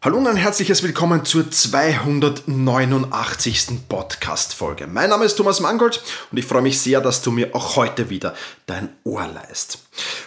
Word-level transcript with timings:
Hallo 0.00 0.18
und 0.18 0.28
ein 0.28 0.36
herzliches 0.36 0.84
Willkommen 0.84 1.24
zur 1.24 1.50
289. 1.50 3.88
Podcast-Folge. 3.88 4.86
Mein 4.86 5.10
Name 5.10 5.24
ist 5.24 5.34
Thomas 5.34 5.58
Mangold 5.58 6.00
und 6.30 6.38
ich 6.38 6.44
freue 6.44 6.62
mich 6.62 6.80
sehr, 6.80 7.00
dass 7.00 7.20
du 7.20 7.32
mir 7.32 7.52
auch 7.52 7.74
heute 7.74 8.08
wieder 8.08 8.36
dein 8.66 8.90
Ohr 9.02 9.26
leist. 9.26 9.80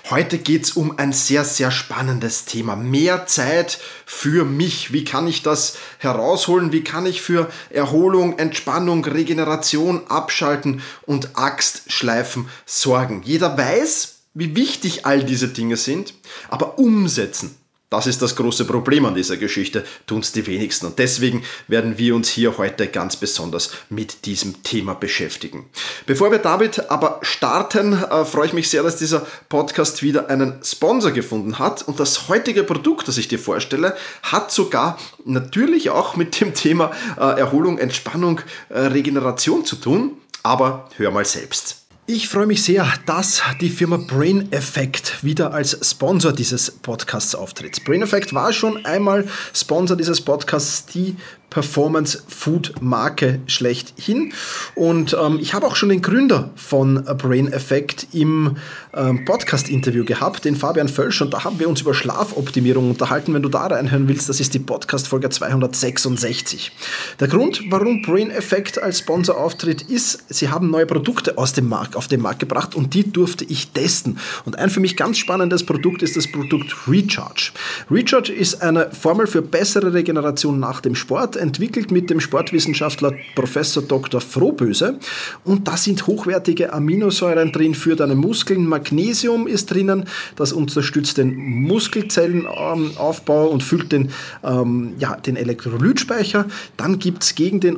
Heute 0.10 0.40
geht 0.40 0.66
es 0.66 0.72
um 0.72 1.00
ein 1.00 1.14
sehr, 1.14 1.46
sehr 1.46 1.72
spannendes 1.72 2.44
Thema. 2.44 2.76
Mehr 2.76 3.28
Zeit 3.28 3.80
für 4.06 4.44
mich. 4.44 4.92
Wie 4.92 5.06
kann 5.06 5.26
ich 5.26 5.42
das 5.42 5.78
herausholen? 6.00 6.74
Wie 6.74 6.84
kann 6.84 7.06
ich 7.06 7.22
für 7.22 7.50
Erholung, 7.70 8.38
Entspannung, 8.40 9.06
Regeneration, 9.06 10.06
Abschalten 10.10 10.82
und 11.04 11.38
Axtschleifen 11.38 12.50
sorgen? 12.66 13.22
Jeder 13.24 13.58
weiß, 13.58 14.16
wie 14.34 14.54
wichtig 14.54 15.06
all 15.06 15.24
diese 15.24 15.48
Dinge 15.48 15.78
sind, 15.78 16.14
aber 16.50 16.78
umsetzen 16.78 17.56
das 17.92 18.08
ist 18.08 18.22
das 18.22 18.38
große 18.38 18.64
Problem 18.64 19.06
an 19.06 19.16
dieser 19.16 19.36
Geschichte, 19.36 19.84
tun 20.08 20.22
es 20.22 20.32
die 20.32 20.48
wenigsten. 20.48 20.86
Und 20.86 20.98
deswegen 20.98 21.44
werden 21.68 21.98
wir 21.98 22.16
uns 22.16 22.30
hier 22.30 22.58
heute 22.58 22.88
ganz 22.88 23.18
besonders 23.18 23.72
mit 23.90 24.26
diesem 24.26 24.64
Thema 24.64 24.94
beschäftigen. 24.94 25.70
Bevor 26.06 26.32
wir 26.32 26.40
damit 26.40 26.90
aber 26.90 27.20
starten, 27.22 27.92
äh, 27.92 28.24
freue 28.24 28.48
ich 28.48 28.54
mich 28.54 28.70
sehr, 28.70 28.82
dass 28.82 28.96
dieser 28.96 29.28
Podcast 29.50 30.04
wieder 30.04 30.30
einen 30.30 30.64
Sponsor 30.64 31.12
gefunden 31.12 31.60
hat. 31.60 31.86
Und 31.86 32.00
das 32.00 32.30
heutige 32.30 32.64
Produkt, 32.64 33.10
das 33.10 33.18
ich 33.18 33.28
dir 33.28 33.40
vorstelle, 33.40 33.98
hat 34.24 34.54
sogar 34.54 34.98
natürlich 35.26 35.90
auch 35.90 36.16
mit 36.16 36.40
dem 36.40 36.54
Thema 36.54 36.92
äh, 37.18 37.40
Erholung, 37.40 37.78
Entspannung, 37.78 38.40
äh, 38.70 38.80
Regeneration 38.80 39.66
zu 39.66 39.76
tun. 39.76 40.18
Aber 40.44 40.90
hör 40.96 41.12
mal 41.12 41.26
selbst. 41.26 41.81
Ich 42.14 42.28
freue 42.28 42.46
mich 42.46 42.62
sehr, 42.62 42.86
dass 43.06 43.42
die 43.62 43.70
Firma 43.70 43.96
Brain 43.96 44.52
Effect 44.52 45.24
wieder 45.24 45.54
als 45.54 45.78
Sponsor 45.82 46.34
dieses 46.34 46.70
Podcasts 46.70 47.34
auftritt. 47.36 47.86
Brain 47.86 48.02
Effect 48.02 48.34
war 48.34 48.52
schon 48.52 48.86
einmal 48.86 49.26
Sponsor 49.54 49.96
dieses 49.96 50.20
Podcasts, 50.20 50.86
die 50.88 51.16
Performance 51.52 52.24
Food 52.28 52.74
Marke 52.82 53.40
schlechthin. 53.46 54.34
Und 54.74 55.16
ähm, 55.22 55.38
ich 55.40 55.54
habe 55.54 55.68
auch 55.68 55.76
schon 55.76 55.90
den 55.90 56.02
Gründer 56.02 56.50
von 56.56 57.04
Brain 57.18 57.52
Effect 57.52 58.08
im 58.14 58.56
ähm, 58.94 59.26
Podcast-Interview 59.26 60.06
gehabt, 60.06 60.46
den 60.46 60.56
Fabian 60.56 60.88
Völsch, 60.88 61.22
und 61.22 61.34
da 61.34 61.44
haben 61.44 61.60
wir 61.60 61.70
uns 61.70 61.82
über 61.82 61.94
Schlafoptimierung 61.94 62.90
unterhalten. 62.90 63.34
Wenn 63.34 63.44
du 63.44 63.50
da 63.50 63.68
reinhören 63.68 64.08
willst, 64.08 64.30
das 64.30 64.40
ist 64.40 64.54
die 64.54 64.60
Podcast-Folge 64.60 65.30
266. 65.30 66.72
Der 67.20 67.28
Grund, 67.28 67.62
warum 67.70 68.02
Brain 68.02 68.32
Effect 68.32 68.82
als 68.82 69.00
Sponsor 69.00 69.38
auftritt, 69.38 69.82
ist, 69.84 70.24
sie 70.30 70.50
haben 70.50 70.72
neue 70.72 70.86
Produkte 70.86 71.38
aus 71.38 71.52
dem 71.52 71.68
Markt, 71.68 71.98
auf 71.98 72.08
den 72.08 72.22
Markt 72.22 72.40
gebracht 72.40 72.76
und 72.76 72.94
die 72.94 73.12
durfte 73.12 73.44
ich 73.44 73.72
testen. 73.72 74.20
Und 74.46 74.58
ein 74.58 74.70
für 74.70 74.80
mich 74.80 74.96
ganz 74.96 75.18
spannendes 75.18 75.66
Produkt 75.66 76.02
ist 76.02 76.16
das 76.16 76.32
Produkt 76.32 76.88
Recharge. 76.88 77.52
Recharge 77.92 78.32
ist 78.32 78.62
eine 78.62 78.90
Formel 78.92 79.28
für 79.28 79.42
bessere 79.42 79.94
Regeneration 79.94 80.58
nach 80.58 80.80
dem 80.80 80.96
Sport 80.96 81.41
entwickelt 81.42 81.92
mit 81.92 82.10
dem 82.10 82.20
Sportwissenschaftler 82.20 83.14
Professor 83.36 83.84
Dr. 83.84 84.22
Frohböse. 84.22 85.00
Und 85.44 85.68
da 85.68 85.76
sind 85.76 86.08
hochwertige 86.08 86.72
Aminosäuren 86.72 87.52
drin 87.52 87.76
für 87.76 87.96
deine 87.96 88.16
Muskeln. 88.16 88.68
Magnesium 88.68 89.48
ist 89.48 89.72
drinnen, 89.72 90.06
das 90.36 90.54
unterstützt 90.54 91.18
den 91.18 91.36
Muskelzellenaufbau 91.36 93.48
und 93.48 93.64
füllt 93.64 93.92
den, 93.92 94.12
ähm, 94.44 94.94
ja, 95.00 95.16
den 95.16 95.36
Elektrolytspeicher. 95.36 96.46
Dann 96.78 97.00
gibt 97.00 97.24
es 97.24 97.36
gegen 97.36 97.60
den 97.60 97.78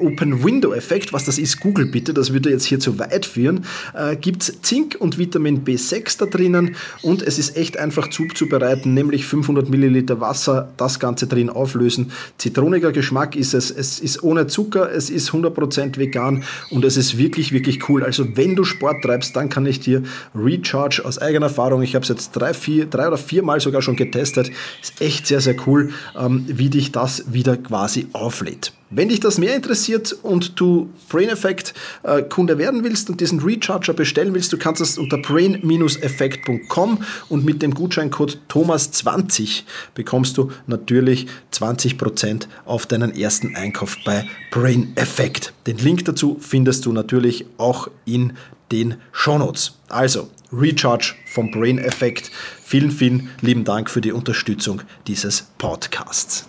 Open-Window-Effekt, 0.00 1.12
was 1.12 1.24
das 1.24 1.38
ist, 1.38 1.60
Google 1.60 1.86
bitte, 1.86 2.14
das 2.14 2.32
würde 2.32 2.50
jetzt 2.50 2.64
hier 2.64 2.80
zu 2.80 2.98
weit 2.98 3.26
führen, 3.26 3.64
äh, 3.94 4.16
gibt 4.16 4.42
es 4.42 4.62
Zink 4.62 4.96
und 4.98 5.18
Vitamin 5.18 5.64
B6 5.64 6.18
da 6.18 6.26
drinnen 6.26 6.76
und 7.02 7.22
es 7.22 7.38
ist 7.38 7.56
echt 7.56 7.76
einfach 7.76 8.08
zuzubereiten, 8.08 8.94
nämlich 8.94 9.26
500 9.26 9.68
Milliliter 9.68 10.20
Wasser, 10.20 10.72
das 10.76 11.00
Ganze 11.00 11.26
drin 11.26 11.50
auflösen. 11.50 12.12
Zitroniger 12.38 12.92
Geschmack 12.92 13.36
ist 13.36 13.54
es, 13.54 13.70
es 13.70 13.98
ist 14.00 14.22
ohne 14.22 14.46
Zucker, 14.46 14.90
es 14.90 15.10
ist 15.10 15.30
100% 15.30 15.98
vegan 15.98 16.44
und 16.70 16.84
es 16.84 16.96
ist 16.96 17.18
wirklich, 17.18 17.52
wirklich 17.52 17.88
cool. 17.88 18.04
Also 18.04 18.36
wenn 18.36 18.56
du 18.56 18.64
Sport 18.64 19.02
treibst, 19.02 19.36
dann 19.36 19.48
kann 19.48 19.66
ich 19.66 19.80
dir 19.80 20.02
Recharge 20.34 21.02
aus 21.04 21.18
eigener 21.18 21.46
Erfahrung, 21.46 21.82
ich 21.82 21.94
habe 21.94 22.02
es 22.02 22.08
jetzt 22.08 22.32
drei, 22.32 22.54
vier, 22.54 22.86
drei 22.86 23.08
oder 23.08 23.18
vier 23.18 23.42
Mal 23.42 23.60
sogar 23.60 23.82
schon 23.82 23.96
getestet, 23.96 24.50
ist 24.82 25.00
echt 25.00 25.26
sehr, 25.26 25.40
sehr 25.40 25.56
cool, 25.66 25.90
ähm, 26.18 26.44
wie 26.46 26.70
dich 26.70 26.92
das 26.92 27.32
wieder 27.32 27.56
quasi 27.56 28.06
auflädt. 28.12 28.72
Wenn 28.90 29.10
dich 29.10 29.20
das 29.20 29.36
mehr 29.36 29.54
interessiert 29.54 30.16
und 30.22 30.58
du 30.58 30.88
Brain 31.10 31.28
Effect 31.28 31.74
äh, 32.04 32.22
Kunde 32.22 32.56
werden 32.56 32.84
willst 32.84 33.10
und 33.10 33.20
diesen 33.20 33.40
Recharger 33.40 33.92
bestellen 33.92 34.32
willst, 34.32 34.50
du 34.52 34.56
kannst 34.56 34.80
das 34.80 34.96
unter 34.96 35.18
brain-effekt.com 35.18 37.04
und 37.28 37.44
mit 37.44 37.60
dem 37.60 37.74
Gutscheincode 37.74 38.38
Thomas20 38.48 39.64
bekommst 39.94 40.38
du 40.38 40.50
natürlich 40.66 41.26
20% 41.52 42.46
auf 42.64 42.86
deinen 42.86 43.14
ersten 43.14 43.54
Einkauf 43.56 43.98
bei 44.06 44.26
Brain 44.50 44.92
Effect. 44.96 45.52
Den 45.66 45.76
Link 45.76 46.06
dazu 46.06 46.38
findest 46.40 46.86
du 46.86 46.92
natürlich 46.92 47.44
auch 47.58 47.88
in 48.06 48.32
den 48.72 48.94
Shownotes. 49.12 49.78
Also, 49.88 50.30
Recharge 50.50 51.14
vom 51.26 51.50
Brain 51.50 51.78
Effect. 51.78 52.30
Vielen, 52.64 52.90
vielen 52.90 53.28
lieben 53.42 53.64
Dank 53.64 53.90
für 53.90 54.00
die 54.00 54.12
Unterstützung 54.12 54.80
dieses 55.06 55.46
Podcasts. 55.58 56.48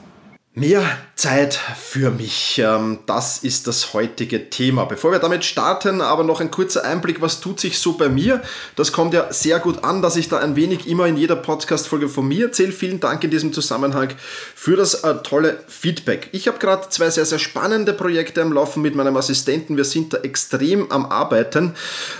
Mehr 0.56 0.84
Zeit 1.14 1.54
für 1.54 2.10
mich, 2.10 2.60
ähm, 2.64 3.00
das 3.06 3.44
ist 3.44 3.68
das 3.68 3.94
heutige 3.94 4.50
Thema. 4.50 4.86
Bevor 4.86 5.12
wir 5.12 5.20
damit 5.20 5.46
starten, 5.46 6.02
aber 6.02 6.24
noch 6.24 6.42
ein 6.42 6.50
kurzer 6.50 6.84
Einblick, 6.84 7.22
was 7.22 7.40
tut 7.40 7.60
sich 7.60 7.78
so 7.78 7.94
bei 7.94 8.10
mir. 8.10 8.42
Das 8.76 8.92
kommt 8.92 9.14
ja 9.14 9.32
sehr 9.32 9.60
gut 9.60 9.84
an, 9.84 10.02
dass 10.02 10.16
ich 10.16 10.28
da 10.28 10.40
ein 10.40 10.56
wenig 10.56 10.88
immer 10.88 11.06
in 11.06 11.18
jeder 11.18 11.36
Podcast-Folge 11.36 12.10
von 12.10 12.28
mir 12.28 12.48
erzähle. 12.48 12.72
Vielen 12.72 13.00
Dank 13.00 13.24
in 13.24 13.30
diesem 13.30 13.54
Zusammenhang 13.54 14.10
für 14.56 14.76
das 14.76 15.04
äh, 15.04 15.16
tolle 15.22 15.60
Feedback. 15.68 16.30
Ich 16.32 16.48
habe 16.48 16.58
gerade 16.58 16.90
zwei 16.90 17.12
sehr, 17.12 17.26
sehr 17.26 17.40
spannende 17.40 17.94
Projekte 17.94 18.42
am 18.42 18.52
Laufen 18.52 18.82
mit 18.82 18.96
meinem 18.96 19.18
Assistenten. 19.18 19.78
Wir 19.78 19.86
sind 19.86 20.14
da 20.14 20.18
extrem 20.20 20.92
am 20.92 21.06
Arbeiten 21.06 21.76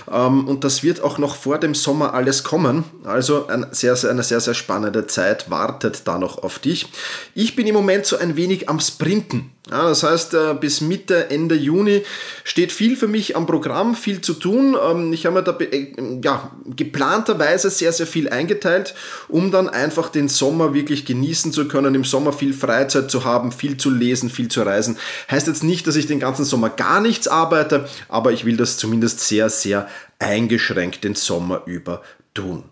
ähm, 0.08 0.46
und 0.46 0.62
das 0.62 0.84
wird 0.84 1.02
auch 1.02 1.18
noch 1.18 1.34
vor 1.34 1.58
dem 1.58 1.74
Sommer 1.74 2.14
alles 2.14 2.44
kommen. 2.44 2.84
Also 3.02 3.48
ein 3.48 3.66
sehr, 3.72 3.96
sehr, 3.96 4.10
eine 4.10 4.22
sehr, 4.22 4.40
sehr 4.40 4.54
spannende 4.54 5.08
Zeit 5.08 5.50
wartet 5.50 6.02
da 6.04 6.16
noch 6.18 6.44
auf 6.44 6.60
dich. 6.60 6.86
Ich 7.34 7.56
bin 7.56 7.66
im 7.66 7.74
Moment 7.74 8.06
so 8.06 8.19
ein 8.20 8.36
wenig 8.36 8.68
am 8.68 8.80
Sprinten. 8.80 9.50
Ja, 9.70 9.88
das 9.88 10.02
heißt, 10.02 10.34
äh, 10.34 10.54
bis 10.54 10.80
Mitte, 10.80 11.30
Ende 11.30 11.54
Juni 11.54 12.02
steht 12.44 12.72
viel 12.72 12.96
für 12.96 13.06
mich 13.06 13.36
am 13.36 13.46
Programm, 13.46 13.94
viel 13.94 14.20
zu 14.20 14.34
tun. 14.34 14.76
Ähm, 14.82 15.12
ich 15.12 15.26
habe 15.26 15.36
mir 15.36 15.42
da 15.42 15.56
äh, 15.58 15.92
ja, 16.24 16.50
geplanterweise 16.66 17.70
sehr, 17.70 17.92
sehr 17.92 18.06
viel 18.06 18.28
eingeteilt, 18.28 18.94
um 19.28 19.50
dann 19.50 19.68
einfach 19.68 20.08
den 20.08 20.28
Sommer 20.28 20.74
wirklich 20.74 21.04
genießen 21.04 21.52
zu 21.52 21.68
können, 21.68 21.94
im 21.94 22.04
Sommer 22.04 22.32
viel 22.32 22.52
Freizeit 22.52 23.10
zu 23.10 23.24
haben, 23.24 23.52
viel 23.52 23.76
zu 23.76 23.90
lesen, 23.90 24.28
viel 24.28 24.48
zu 24.48 24.62
reisen. 24.62 24.98
Heißt 25.30 25.46
jetzt 25.46 25.62
nicht, 25.62 25.86
dass 25.86 25.96
ich 25.96 26.06
den 26.06 26.20
ganzen 26.20 26.44
Sommer 26.44 26.70
gar 26.70 27.00
nichts 27.00 27.28
arbeite, 27.28 27.88
aber 28.08 28.32
ich 28.32 28.44
will 28.44 28.56
das 28.56 28.76
zumindest 28.76 29.20
sehr, 29.20 29.50
sehr 29.50 29.88
eingeschränkt 30.18 31.04
den 31.04 31.14
Sommer 31.14 31.62
über 31.66 32.02
tun. 32.34 32.64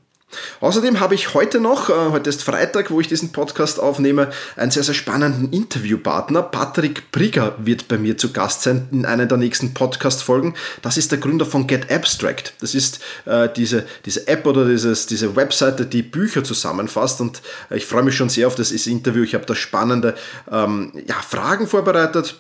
Außerdem 0.61 1.01
habe 1.01 1.15
ich 1.15 1.35
heute 1.35 1.61
noch, 1.61 1.89
äh, 1.89 2.11
heute 2.11 2.29
ist 2.29 2.43
Freitag, 2.43 2.91
wo 2.91 3.01
ich 3.01 3.09
diesen 3.09 3.33
Podcast 3.33 3.81
aufnehme, 3.81 4.31
einen 4.57 4.71
sehr, 4.71 4.83
sehr 4.83 4.95
spannenden 4.95 5.51
Interviewpartner. 5.53 6.43
Patrick 6.43 7.11
Brigger 7.13 7.55
wird 7.59 7.89
bei 7.89 7.97
mir 7.97 8.19
zu 8.19 8.33
Gast 8.33 8.63
sein 8.63 8.89
in 8.93 9.07
einer 9.07 9.27
der 9.27 9.39
nächsten 9.39 9.73
Podcast-Folgen. 9.73 10.55
Das 10.83 10.97
ist 10.97 11.13
der 11.13 11.19
Gründer 11.19 11.47
von 11.47 11.67
Get 11.67 11.91
Abstract. 11.91 12.55
Das 12.61 12.75
ist 12.75 13.01
äh, 13.25 13.49
diese, 13.55 13.87
diese 14.05 14.29
App 14.29 14.47
oder 14.47 14.67
dieses, 14.67 15.07
diese 15.07 15.35
Webseite, 15.35 15.87
die 15.87 16.03
Bücher 16.03 16.45
zusammenfasst. 16.45 17.21
Und 17.21 17.41
ich 17.71 17.87
freue 17.87 18.03
mich 18.03 18.17
schon 18.17 18.29
sehr 18.29 18.47
auf 18.47 18.55
das 18.55 18.71
Interview. 18.71 19.23
Ich 19.23 19.35
habe 19.35 19.47
da 19.47 19.55
spannende 19.55 20.15
ähm, 20.51 20.93
ja, 21.07 21.17
Fragen 21.17 21.67
vorbereitet 21.67 22.37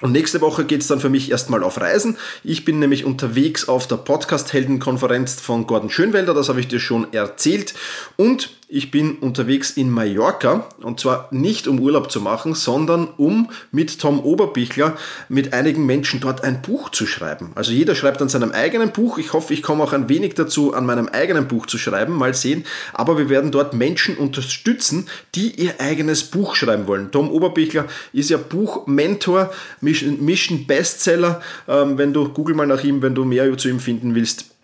und 0.00 0.12
nächste 0.12 0.40
Woche 0.40 0.64
geht 0.64 0.82
es 0.82 0.86
dann 0.86 1.00
für 1.00 1.08
mich 1.08 1.30
erstmal 1.30 1.62
auf 1.62 1.80
Reisen. 1.80 2.16
Ich 2.44 2.64
bin 2.64 2.78
nämlich 2.78 3.04
unterwegs 3.04 3.68
auf 3.68 3.86
der 3.86 3.96
Podcast-Helden-Konferenz 3.96 5.40
von 5.40 5.66
Gordon 5.66 5.90
Schönwelder, 5.90 6.34
das 6.34 6.48
habe 6.48 6.60
ich 6.60 6.68
dir 6.68 6.80
schon 6.80 7.12
erzählt. 7.12 7.74
Und 8.16 8.57
ich 8.70 8.90
bin 8.90 9.16
unterwegs 9.16 9.70
in 9.70 9.90
Mallorca 9.90 10.68
und 10.82 11.00
zwar 11.00 11.28
nicht 11.30 11.66
um 11.66 11.80
Urlaub 11.80 12.12
zu 12.12 12.20
machen, 12.20 12.54
sondern 12.54 13.08
um 13.16 13.48
mit 13.72 13.98
Tom 13.98 14.20
Oberbichler 14.20 14.94
mit 15.30 15.54
einigen 15.54 15.86
Menschen 15.86 16.20
dort 16.20 16.44
ein 16.44 16.60
Buch 16.60 16.90
zu 16.90 17.06
schreiben. 17.06 17.52
Also 17.54 17.72
jeder 17.72 17.94
schreibt 17.94 18.20
an 18.20 18.28
seinem 18.28 18.52
eigenen 18.52 18.92
Buch. 18.92 19.16
Ich 19.16 19.32
hoffe, 19.32 19.54
ich 19.54 19.62
komme 19.62 19.82
auch 19.82 19.94
ein 19.94 20.10
wenig 20.10 20.34
dazu, 20.34 20.74
an 20.74 20.84
meinem 20.84 21.08
eigenen 21.08 21.48
Buch 21.48 21.64
zu 21.64 21.78
schreiben. 21.78 22.12
Mal 22.14 22.34
sehen. 22.34 22.64
Aber 22.92 23.16
wir 23.16 23.30
werden 23.30 23.50
dort 23.50 23.72
Menschen 23.72 24.18
unterstützen, 24.18 25.06
die 25.34 25.50
ihr 25.52 25.80
eigenes 25.80 26.24
Buch 26.24 26.54
schreiben 26.54 26.86
wollen. 26.86 27.10
Tom 27.10 27.30
Oberbichler 27.30 27.86
ist 28.12 28.28
ja 28.28 28.36
Buchmentor, 28.36 29.50
Mission 29.80 30.66
Bestseller. 30.66 31.40
Ähm, 31.66 31.96
wenn 31.96 32.12
du 32.12 32.28
Google 32.28 32.54
mal 32.54 32.66
nach 32.66 32.84
ihm, 32.84 33.00
wenn 33.00 33.14
du 33.14 33.24
mehr 33.24 33.56
zu 33.56 33.70
ihm 33.70 33.80
finden 33.80 34.14
willst 34.14 34.57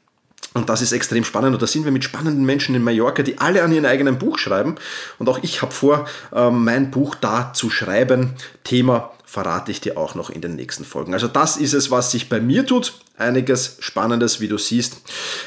und 0.55 0.69
das 0.69 0.83
ist 0.83 0.93
extrem 0.93 1.25
spannend. 1.25 1.55
Und 1.55 1.63
da 1.63 1.67
sind 1.67 1.85
wir 1.85 1.91
mit 1.91 2.05
spannenden 2.05 2.45
Menschen 2.45 2.77
in 2.77 2.83
Mallorca, 2.83 3.25
die 3.25 3.39
alle 3.39 3.65
an 3.65 3.73
ihrem 3.73 3.85
eigenen 3.85 4.19
Buch 4.19 4.39
schreiben. 4.39 4.77
Und 5.19 5.29
auch 5.29 5.41
ich 5.43 5.63
habe 5.63 5.73
vor, 5.73 6.07
ähm, 6.33 6.65
mein 6.65 6.93
Buch 6.93 7.17
da 7.17 7.53
zu 7.53 7.71
schreiben. 7.71 8.35
Thema 8.63 9.11
verrate 9.25 9.71
ich 9.73 9.81
dir 9.81 9.97
auch 9.97 10.15
noch 10.15 10.31
in 10.31 10.41
den 10.41 10.55
nächsten 10.55 10.85
Folgen. 10.85 11.13
Also 11.13 11.29
das 11.29 11.57
ist 11.57 11.73
es, 11.73 11.91
was 11.91 12.11
sich 12.11 12.29
bei 12.29 12.41
mir 12.41 12.67
tut. 12.67 13.01
Einiges 13.17 13.77
Spannendes, 13.81 14.41
wie 14.41 14.49
du 14.49 14.59
siehst. 14.59 14.97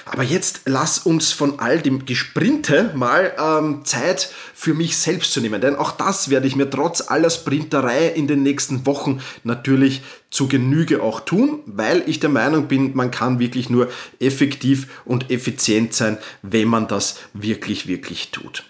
Aber 0.05 0.23
jetzt 0.23 0.61
lass 0.65 0.99
uns 0.99 1.31
von 1.31 1.59
all 1.59 1.81
dem 1.81 2.05
Gesprinte 2.05 2.91
mal 2.95 3.33
ähm, 3.37 3.85
Zeit 3.85 4.29
für 4.53 4.73
mich 4.73 4.97
selbst 4.97 5.33
zu 5.33 5.41
nehmen. 5.41 5.61
Denn 5.61 5.75
auch 5.75 5.91
das 5.91 6.29
werde 6.29 6.47
ich 6.47 6.55
mir 6.55 6.69
trotz 6.69 7.01
aller 7.01 7.29
Sprinterei 7.29 8.07
in 8.07 8.27
den 8.27 8.43
nächsten 8.43 8.85
Wochen 8.85 9.21
natürlich 9.43 10.01
zu 10.31 10.47
Genüge 10.47 11.01
auch 11.01 11.21
tun, 11.21 11.59
weil 11.65 12.03
ich 12.07 12.19
der 12.19 12.29
Meinung 12.29 12.67
bin, 12.67 12.95
man 12.95 13.11
kann 13.11 13.39
wirklich 13.39 13.69
nur 13.69 13.89
effektiv 14.19 14.87
und 15.05 15.29
effizient 15.31 15.93
sein, 15.93 16.17
wenn 16.41 16.67
man 16.67 16.87
das 16.87 17.17
wirklich, 17.33 17.87
wirklich 17.87 18.31
tut. 18.31 18.63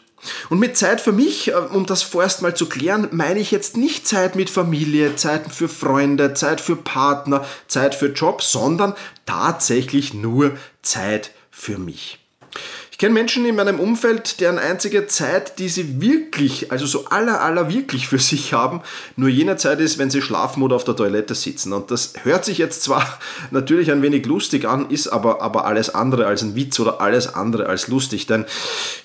Und 0.49 0.59
mit 0.59 0.77
Zeit 0.77 1.01
für 1.01 1.11
mich, 1.11 1.49
äh, 1.49 1.53
um 1.53 1.85
das 1.85 2.03
vorerst 2.03 2.41
mal 2.41 2.55
zu 2.55 2.67
klären, 2.67 3.09
meine 3.11 3.39
ich 3.39 3.51
jetzt 3.51 3.77
nicht 3.77 4.07
Zeit 4.07 4.35
mit 4.35 4.49
Familie, 4.49 5.15
Zeit 5.15 5.51
für 5.51 5.69
Freunde, 5.69 6.33
Zeit 6.33 6.61
für 6.61 6.75
Partner, 6.75 7.45
Zeit 7.67 7.95
für 7.95 8.07
Job, 8.07 8.41
sondern 8.41 8.93
tatsächlich 9.25 10.13
nur 10.13 10.57
Zeit 10.81 11.31
für 11.51 11.77
mich. 11.77 12.26
Ich 12.97 12.99
kenne 12.99 13.13
Menschen 13.13 13.45
in 13.45 13.55
meinem 13.55 13.79
Umfeld, 13.79 14.39
deren 14.39 14.57
einzige 14.57 15.05
Zeit, 15.05 15.59
die 15.59 15.69
sie 15.69 16.01
wirklich, 16.01 16.71
also 16.71 16.87
so 16.87 17.05
aller, 17.05 17.41
aller 17.41 17.69
wirklich 17.69 18.07
für 18.07 18.17
sich 18.17 18.53
haben, 18.53 18.81
nur 19.15 19.29
jene 19.29 19.55
Zeit 19.55 19.79
ist, 19.79 19.99
wenn 19.99 20.09
sie 20.09 20.23
schlafen 20.23 20.63
oder 20.63 20.75
auf 20.75 20.83
der 20.83 20.95
Toilette 20.95 21.35
sitzen. 21.35 21.73
Und 21.73 21.91
das 21.91 22.13
hört 22.23 22.43
sich 22.43 22.57
jetzt 22.57 22.81
zwar 22.81 23.19
natürlich 23.51 23.91
ein 23.91 24.01
wenig 24.01 24.25
lustig 24.25 24.67
an, 24.67 24.89
ist 24.89 25.09
aber, 25.09 25.43
aber 25.43 25.65
alles 25.65 25.93
andere 25.93 26.25
als 26.25 26.41
ein 26.41 26.55
Witz 26.55 26.79
oder 26.79 26.99
alles 26.99 27.35
andere 27.35 27.67
als 27.67 27.87
lustig. 27.87 28.25
Denn 28.25 28.45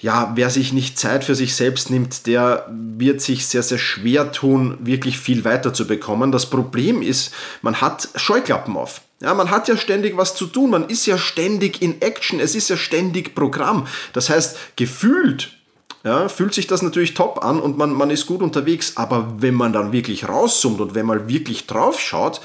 ja, 0.00 0.33
wer 0.37 0.49
sich 0.49 0.73
nicht 0.73 0.99
Zeit 0.99 1.23
für 1.23 1.35
sich 1.35 1.55
selbst 1.55 1.91
nimmt, 1.91 2.27
der 2.27 2.67
wird 2.71 3.21
sich 3.21 3.47
sehr, 3.47 3.62
sehr 3.62 3.77
schwer 3.77 4.33
tun, 4.33 4.79
wirklich 4.81 5.19
viel 5.19 5.45
weiter 5.45 5.75
zu 5.75 5.87
bekommen. 5.87 6.33
Das 6.33 6.49
Problem 6.49 7.03
ist, 7.03 7.35
man 7.61 7.83
hat 7.83 8.09
Scheuklappen 8.17 8.75
auf. 8.75 9.03
Ja, 9.23 9.35
man 9.35 9.51
hat 9.51 9.69
ja 9.69 9.77
ständig 9.77 10.17
was 10.17 10.35
zu 10.35 10.47
tun, 10.47 10.71
man 10.71 10.89
ist 10.89 11.07
ja 11.07 11.17
ständig 11.17 11.81
in 11.81 12.03
Action, 12.03 12.41
es 12.41 12.55
ist 12.55 12.69
ja 12.69 12.77
ständig 12.77 13.35
Programm. 13.35 13.87
Das 14.13 14.31
heißt, 14.31 14.77
gefühlt 14.77 15.53
ja, 16.05 16.29
fühlt 16.29 16.53
sich 16.53 16.67
das 16.67 16.83
natürlich 16.83 17.15
top 17.15 17.45
an 17.45 17.61
und 17.61 17.79
man, 17.79 17.93
man 17.93 18.11
ist 18.11 18.27
gut 18.27 18.43
unterwegs, 18.43 18.97
aber 18.97 19.35
wenn 19.39 19.55
man 19.55 19.73
dann 19.73 19.93
wirklich 19.93 20.29
rauszoomt 20.29 20.81
und 20.81 20.95
wenn 20.97 21.07
man 21.07 21.29
wirklich 21.29 21.69
drauf 21.69 22.01
schaut, 22.01 22.41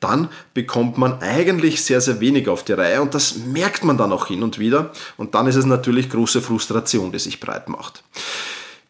dann 0.00 0.28
bekommt 0.54 0.96
man 0.96 1.20
eigentlich 1.20 1.84
sehr, 1.84 2.00
sehr 2.00 2.20
wenig 2.20 2.48
auf 2.48 2.64
die 2.64 2.72
Reihe. 2.72 3.02
Und 3.02 3.14
das 3.14 3.36
merkt 3.36 3.84
man 3.84 3.98
dann 3.98 4.12
auch 4.12 4.26
hin 4.26 4.42
und 4.42 4.58
wieder. 4.58 4.90
Und 5.16 5.34
dann 5.34 5.46
ist 5.46 5.56
es 5.56 5.66
natürlich 5.66 6.10
große 6.10 6.40
Frustration, 6.40 7.12
die 7.12 7.18
sich 7.18 7.38
breit 7.38 7.68
macht. 7.68 8.02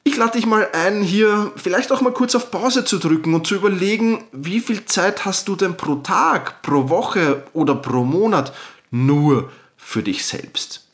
Ich 0.04 0.16
lade 0.16 0.32
dich 0.32 0.46
mal 0.46 0.68
ein, 0.72 1.02
hier 1.02 1.52
vielleicht 1.56 1.92
auch 1.92 2.00
mal 2.00 2.12
kurz 2.12 2.34
auf 2.34 2.50
Pause 2.50 2.84
zu 2.84 2.98
drücken 2.98 3.34
und 3.34 3.46
zu 3.46 3.54
überlegen, 3.54 4.24
wie 4.32 4.60
viel 4.60 4.84
Zeit 4.84 5.24
hast 5.24 5.46
du 5.46 5.54
denn 5.54 5.76
pro 5.76 5.96
Tag, 5.96 6.62
pro 6.62 6.88
Woche 6.88 7.44
oder 7.52 7.76
pro 7.76 8.02
Monat 8.02 8.52
nur 8.90 9.50
für 9.76 10.02
dich 10.02 10.26
selbst. 10.26 10.86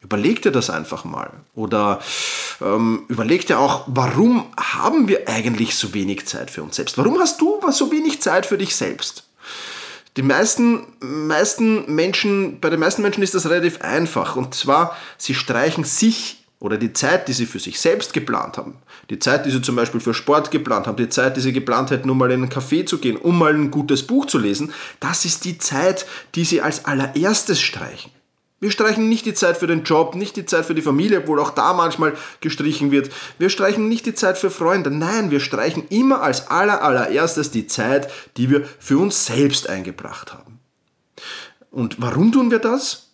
Überleg 0.00 0.40
dir 0.42 0.52
das 0.52 0.70
einfach 0.70 1.04
mal. 1.04 1.30
Oder 1.54 2.00
ähm, 2.60 3.04
überleg 3.08 3.46
dir 3.46 3.58
auch, 3.58 3.84
warum 3.86 4.46
haben 4.58 5.08
wir 5.08 5.28
eigentlich 5.28 5.74
so 5.74 5.92
wenig 5.92 6.26
Zeit 6.26 6.50
für 6.50 6.62
uns 6.62 6.76
selbst? 6.76 6.96
Warum 6.96 7.18
hast 7.18 7.40
du 7.40 7.60
so 7.70 7.90
wenig 7.90 8.22
Zeit 8.22 8.46
für 8.46 8.56
dich 8.56 8.76
selbst? 8.76 9.24
Die 10.16 10.22
meisten, 10.22 10.86
meisten 11.00 11.94
Menschen, 11.94 12.60
bei 12.60 12.70
den 12.70 12.80
meisten 12.80 13.02
Menschen 13.02 13.22
ist 13.22 13.34
das 13.34 13.48
relativ 13.48 13.80
einfach. 13.82 14.36
Und 14.36 14.54
zwar, 14.54 14.96
sie 15.18 15.34
streichen 15.34 15.84
sich 15.84 16.39
oder 16.60 16.76
die 16.76 16.92
Zeit, 16.92 17.26
die 17.26 17.32
sie 17.32 17.46
für 17.46 17.58
sich 17.58 17.80
selbst 17.80 18.12
geplant 18.12 18.58
haben, 18.58 18.76
die 19.08 19.18
Zeit, 19.18 19.46
die 19.46 19.50
sie 19.50 19.62
zum 19.62 19.76
Beispiel 19.76 20.00
für 20.00 20.14
Sport 20.14 20.50
geplant 20.50 20.86
haben, 20.86 20.96
die 20.96 21.08
Zeit, 21.08 21.36
die 21.36 21.40
sie 21.40 21.54
geplant 21.54 21.90
hätten, 21.90 22.10
um 22.10 22.18
mal 22.18 22.30
in 22.30 22.42
einen 22.42 22.52
Café 22.52 22.86
zu 22.86 22.98
gehen, 22.98 23.16
um 23.16 23.38
mal 23.38 23.54
ein 23.54 23.70
gutes 23.70 24.06
Buch 24.06 24.26
zu 24.26 24.38
lesen, 24.38 24.72
das 25.00 25.24
ist 25.24 25.46
die 25.46 25.58
Zeit, 25.58 26.06
die 26.34 26.44
sie 26.44 26.60
als 26.60 26.84
allererstes 26.84 27.60
streichen. 27.60 28.12
Wir 28.60 28.70
streichen 28.70 29.08
nicht 29.08 29.24
die 29.24 29.32
Zeit 29.32 29.56
für 29.56 29.66
den 29.66 29.84
Job, 29.84 30.14
nicht 30.14 30.36
die 30.36 30.44
Zeit 30.44 30.66
für 30.66 30.74
die 30.74 30.82
Familie, 30.82 31.20
obwohl 31.20 31.40
auch 31.40 31.50
da 31.50 31.72
manchmal 31.72 32.12
gestrichen 32.42 32.90
wird. 32.90 33.10
Wir 33.38 33.48
streichen 33.48 33.88
nicht 33.88 34.04
die 34.04 34.14
Zeit 34.14 34.36
für 34.36 34.50
Freunde. 34.50 34.90
Nein, 34.90 35.30
wir 35.30 35.40
streichen 35.40 35.88
immer 35.88 36.20
als 36.20 36.48
aller, 36.48 36.82
allererstes 36.82 37.50
die 37.50 37.66
Zeit, 37.66 38.12
die 38.36 38.50
wir 38.50 38.68
für 38.78 38.98
uns 38.98 39.24
selbst 39.24 39.66
eingebracht 39.66 40.34
haben. 40.34 40.60
Und 41.70 42.02
warum 42.02 42.32
tun 42.32 42.50
wir 42.50 42.58
das? 42.58 43.12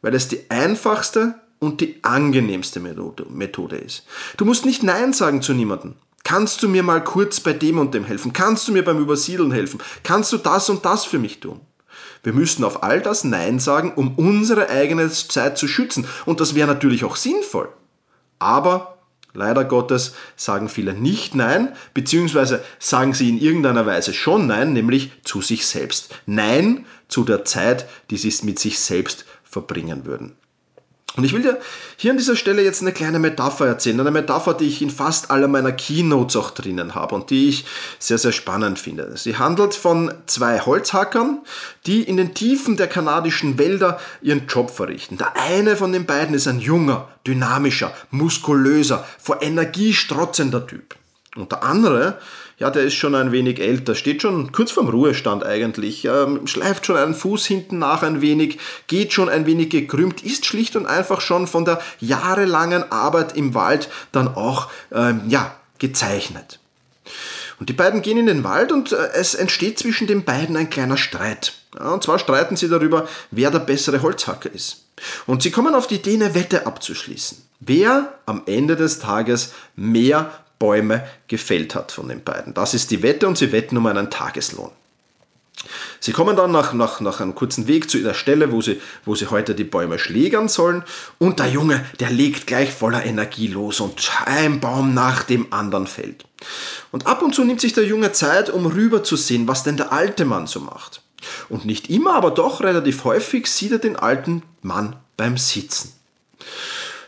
Weil 0.00 0.14
es 0.14 0.28
die 0.28 0.48
einfachste 0.48 1.34
und 1.64 1.80
die 1.80 2.02
angenehmste 2.02 2.80
Methode 2.80 3.76
ist. 3.76 4.04
Du 4.36 4.44
musst 4.44 4.64
nicht 4.64 4.82
Nein 4.82 5.12
sagen 5.12 5.42
zu 5.42 5.54
niemandem. 5.54 5.94
Kannst 6.24 6.62
du 6.62 6.68
mir 6.68 6.82
mal 6.82 7.04
kurz 7.04 7.40
bei 7.40 7.52
dem 7.52 7.78
und 7.78 7.92
dem 7.92 8.04
helfen? 8.04 8.32
Kannst 8.32 8.66
du 8.66 8.72
mir 8.72 8.82
beim 8.82 8.98
Übersiedeln 8.98 9.52
helfen? 9.52 9.80
Kannst 10.02 10.32
du 10.32 10.38
das 10.38 10.70
und 10.70 10.84
das 10.84 11.04
für 11.04 11.18
mich 11.18 11.40
tun? 11.40 11.60
Wir 12.22 12.32
müssen 12.32 12.64
auf 12.64 12.82
all 12.82 13.02
das 13.02 13.24
Nein 13.24 13.58
sagen, 13.58 13.92
um 13.94 14.14
unsere 14.16 14.70
eigene 14.70 15.10
Zeit 15.10 15.58
zu 15.58 15.68
schützen. 15.68 16.06
Und 16.24 16.40
das 16.40 16.54
wäre 16.54 16.66
natürlich 16.66 17.04
auch 17.04 17.16
sinnvoll. 17.16 17.68
Aber 18.38 18.98
leider 19.34 19.64
Gottes 19.64 20.14
sagen 20.34 20.70
viele 20.70 20.94
nicht 20.94 21.34
Nein, 21.34 21.74
beziehungsweise 21.92 22.64
sagen 22.78 23.12
sie 23.12 23.28
in 23.28 23.38
irgendeiner 23.38 23.84
Weise 23.84 24.14
schon 24.14 24.46
Nein, 24.46 24.72
nämlich 24.72 25.12
zu 25.24 25.42
sich 25.42 25.66
selbst. 25.66 26.14
Nein 26.24 26.86
zu 27.08 27.24
der 27.24 27.44
Zeit, 27.44 27.86
die 28.10 28.16
sie 28.16 28.34
mit 28.46 28.58
sich 28.58 28.78
selbst 28.78 29.26
verbringen 29.42 30.06
würden. 30.06 30.36
Und 31.16 31.22
ich 31.22 31.32
will 31.32 31.42
dir 31.42 31.60
hier 31.96 32.10
an 32.10 32.16
dieser 32.16 32.34
Stelle 32.34 32.62
jetzt 32.62 32.82
eine 32.82 32.92
kleine 32.92 33.20
Metapher 33.20 33.66
erzählen, 33.66 34.00
eine 34.00 34.10
Metapher, 34.10 34.52
die 34.52 34.66
ich 34.66 34.82
in 34.82 34.90
fast 34.90 35.30
aller 35.30 35.46
meiner 35.46 35.70
Keynotes 35.70 36.34
auch 36.34 36.50
drinnen 36.50 36.96
habe 36.96 37.14
und 37.14 37.30
die 37.30 37.48
ich 37.48 37.64
sehr, 38.00 38.18
sehr 38.18 38.32
spannend 38.32 38.80
finde. 38.80 39.16
Sie 39.16 39.36
handelt 39.36 39.74
von 39.74 40.12
zwei 40.26 40.58
Holzhackern, 40.58 41.42
die 41.86 42.02
in 42.02 42.16
den 42.16 42.34
Tiefen 42.34 42.76
der 42.76 42.88
kanadischen 42.88 43.58
Wälder 43.58 44.00
ihren 44.22 44.48
Job 44.48 44.70
verrichten. 44.70 45.16
Der 45.16 45.36
eine 45.36 45.76
von 45.76 45.92
den 45.92 46.04
beiden 46.04 46.34
ist 46.34 46.48
ein 46.48 46.58
junger, 46.58 47.08
dynamischer, 47.24 47.92
muskulöser, 48.10 49.06
vor 49.18 49.40
Energie 49.40 49.94
strotzender 49.94 50.66
Typ. 50.66 50.96
Und 51.36 51.52
der 51.52 51.62
andere 51.62 52.18
ja, 52.58 52.70
der 52.70 52.84
ist 52.84 52.94
schon 52.94 53.14
ein 53.14 53.32
wenig 53.32 53.60
älter, 53.60 53.94
steht 53.94 54.22
schon 54.22 54.52
kurz 54.52 54.70
vorm 54.70 54.88
Ruhestand 54.88 55.44
eigentlich, 55.44 56.04
ähm, 56.04 56.46
schleift 56.46 56.86
schon 56.86 56.96
einen 56.96 57.14
Fuß 57.14 57.46
hinten 57.46 57.78
nach 57.78 58.02
ein 58.02 58.20
wenig, 58.20 58.58
geht 58.86 59.12
schon 59.12 59.28
ein 59.28 59.46
wenig 59.46 59.70
gekrümmt, 59.70 60.22
ist 60.22 60.46
schlicht 60.46 60.76
und 60.76 60.86
einfach 60.86 61.20
schon 61.20 61.46
von 61.46 61.64
der 61.64 61.80
jahrelangen 62.00 62.90
Arbeit 62.92 63.36
im 63.36 63.54
Wald 63.54 63.88
dann 64.12 64.28
auch, 64.28 64.70
ähm, 64.92 65.22
ja, 65.28 65.54
gezeichnet. 65.78 66.60
Und 67.58 67.68
die 67.68 67.74
beiden 67.74 68.02
gehen 68.02 68.18
in 68.18 68.26
den 68.26 68.44
Wald 68.44 68.72
und 68.72 68.92
äh, 68.92 69.10
es 69.14 69.34
entsteht 69.34 69.78
zwischen 69.78 70.06
den 70.06 70.24
beiden 70.24 70.56
ein 70.56 70.70
kleiner 70.70 70.96
Streit. 70.96 71.54
Ja, 71.78 71.90
und 71.90 72.02
zwar 72.02 72.18
streiten 72.18 72.56
sie 72.56 72.68
darüber, 72.68 73.08
wer 73.30 73.50
der 73.50 73.60
bessere 73.60 74.02
Holzhacker 74.02 74.52
ist. 74.52 74.84
Und 75.26 75.42
sie 75.42 75.50
kommen 75.50 75.74
auf 75.74 75.86
die 75.86 75.96
Idee, 75.96 76.14
eine 76.14 76.34
Wette 76.34 76.66
abzuschließen. 76.66 77.38
Wer 77.60 78.14
am 78.26 78.42
Ende 78.46 78.76
des 78.76 78.98
Tages 78.98 79.52
mehr 79.74 80.43
Bäume 80.58 81.06
gefällt 81.28 81.74
hat 81.74 81.92
von 81.92 82.08
den 82.08 82.22
beiden. 82.22 82.54
Das 82.54 82.74
ist 82.74 82.90
die 82.90 83.02
Wette 83.02 83.26
und 83.26 83.38
sie 83.38 83.52
wetten 83.52 83.76
um 83.76 83.86
einen 83.86 84.10
Tageslohn. 84.10 84.70
Sie 86.00 86.12
kommen 86.12 86.36
dann 86.36 86.52
nach, 86.52 86.72
nach, 86.72 87.00
nach 87.00 87.20
einem 87.20 87.34
kurzen 87.34 87.66
Weg 87.68 87.88
zu 87.88 87.98
der 87.98 88.14
Stelle, 88.14 88.52
wo 88.52 88.60
sie, 88.60 88.80
wo 89.04 89.14
sie 89.14 89.30
heute 89.30 89.54
die 89.54 89.64
Bäume 89.64 89.98
schlägern 89.98 90.48
sollen. 90.48 90.82
Und 91.18 91.38
der 91.38 91.48
Junge, 91.48 91.84
der 92.00 92.10
legt 92.10 92.46
gleich 92.46 92.72
voller 92.72 93.04
Energie 93.04 93.46
los 93.46 93.80
und 93.80 94.10
ein 94.26 94.60
Baum 94.60 94.94
nach 94.94 95.22
dem 95.22 95.52
anderen 95.52 95.86
fällt. 95.86 96.24
Und 96.92 97.06
ab 97.06 97.22
und 97.22 97.34
zu 97.34 97.44
nimmt 97.44 97.60
sich 97.60 97.72
der 97.72 97.86
Junge 97.86 98.12
Zeit, 98.12 98.50
um 98.50 98.66
rüber 98.66 99.02
zu 99.04 99.16
sehen, 99.16 99.48
was 99.48 99.62
denn 99.62 99.76
der 99.76 99.92
alte 99.92 100.24
Mann 100.24 100.46
so 100.46 100.60
macht. 100.60 101.00
Und 101.48 101.64
nicht 101.64 101.88
immer, 101.88 102.14
aber 102.14 102.32
doch 102.32 102.60
relativ 102.60 103.04
häufig 103.04 103.46
sieht 103.46 103.72
er 103.72 103.78
den 103.78 103.96
alten 103.96 104.42
Mann 104.60 104.96
beim 105.16 105.38
Sitzen 105.38 105.92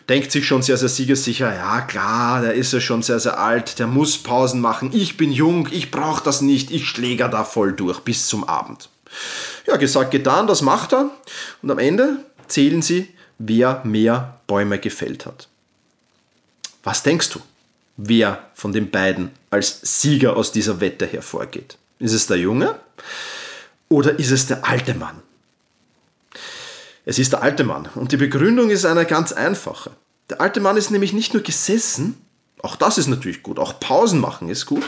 denkt 0.09 0.31
sich 0.31 0.47
schon 0.47 0.63
sehr, 0.63 0.77
sehr 0.77 0.89
siegessicher, 0.89 1.55
ja 1.55 1.81
klar, 1.81 2.41
der 2.41 2.55
ist 2.55 2.73
ja 2.73 2.81
schon 2.81 3.03
sehr, 3.03 3.19
sehr 3.21 3.39
alt, 3.39 3.79
der 3.79 3.87
muss 3.87 4.19
Pausen 4.19 4.61
machen, 4.61 4.91
ich 4.93 5.17
bin 5.17 5.33
jung, 5.33 5.69
ich 5.71 5.91
brauche 5.91 6.23
das 6.23 6.41
nicht, 6.41 6.71
ich 6.71 6.87
schläger 6.87 7.29
da 7.29 7.45
voll 7.45 7.73
durch 7.73 8.01
bis 8.01 8.27
zum 8.27 8.45
Abend. 8.45 8.89
Ja, 9.67 9.77
gesagt, 9.77 10.11
getan, 10.11 10.47
das 10.47 10.63
macht 10.63 10.93
er 10.93 11.11
und 11.63 11.71
am 11.71 11.79
Ende 11.79 12.19
zählen 12.47 12.83
sie, 12.83 13.09
wer 13.39 13.83
mehr 13.85 14.41
Bäume 14.47 14.79
gefällt 14.79 15.27
hat. 15.27 15.49
Was 16.85 17.03
denkst 17.03 17.31
du, 17.31 17.41
wer 17.97 18.49
von 18.55 18.73
den 18.73 18.91
beiden 18.91 19.31
als 19.51 19.81
Sieger 19.83 20.37
aus 20.37 20.53
dieser 20.53 20.81
Wette 20.81 21.07
hervorgeht? 21.07 21.79
Ist 21.99 22.13
es 22.13 22.27
der 22.27 22.37
Junge 22.37 22.77
oder 23.89 24.19
ist 24.19 24.31
es 24.31 24.47
der 24.47 24.65
alte 24.65 24.95
Mann? 24.95 25.21
Es 27.07 27.21
ist 27.21 27.33
der 27.33 27.43
alte 27.43 27.65
Mann. 27.65 27.89
Und 27.95 28.11
die 28.11 28.17
Begründung 28.17 28.69
ist 28.69 28.85
eine 28.85 29.07
ganz 29.07 29.33
einfache. 29.33 29.93
Der 30.29 30.41
alte 30.41 30.61
Mann 30.61 30.77
ist 30.77 30.91
nämlich 30.91 31.13
nicht 31.13 31.33
nur 31.33 31.43
gesessen, 31.43 32.21
auch 32.63 32.75
das 32.75 32.99
ist 32.99 33.07
natürlich 33.07 33.45
gut, 33.45 33.61
auch 33.61 33.79
Pausen 33.79 34.21
machen 34.21 34.49
ist 34.49 34.67
gut, 34.67 34.83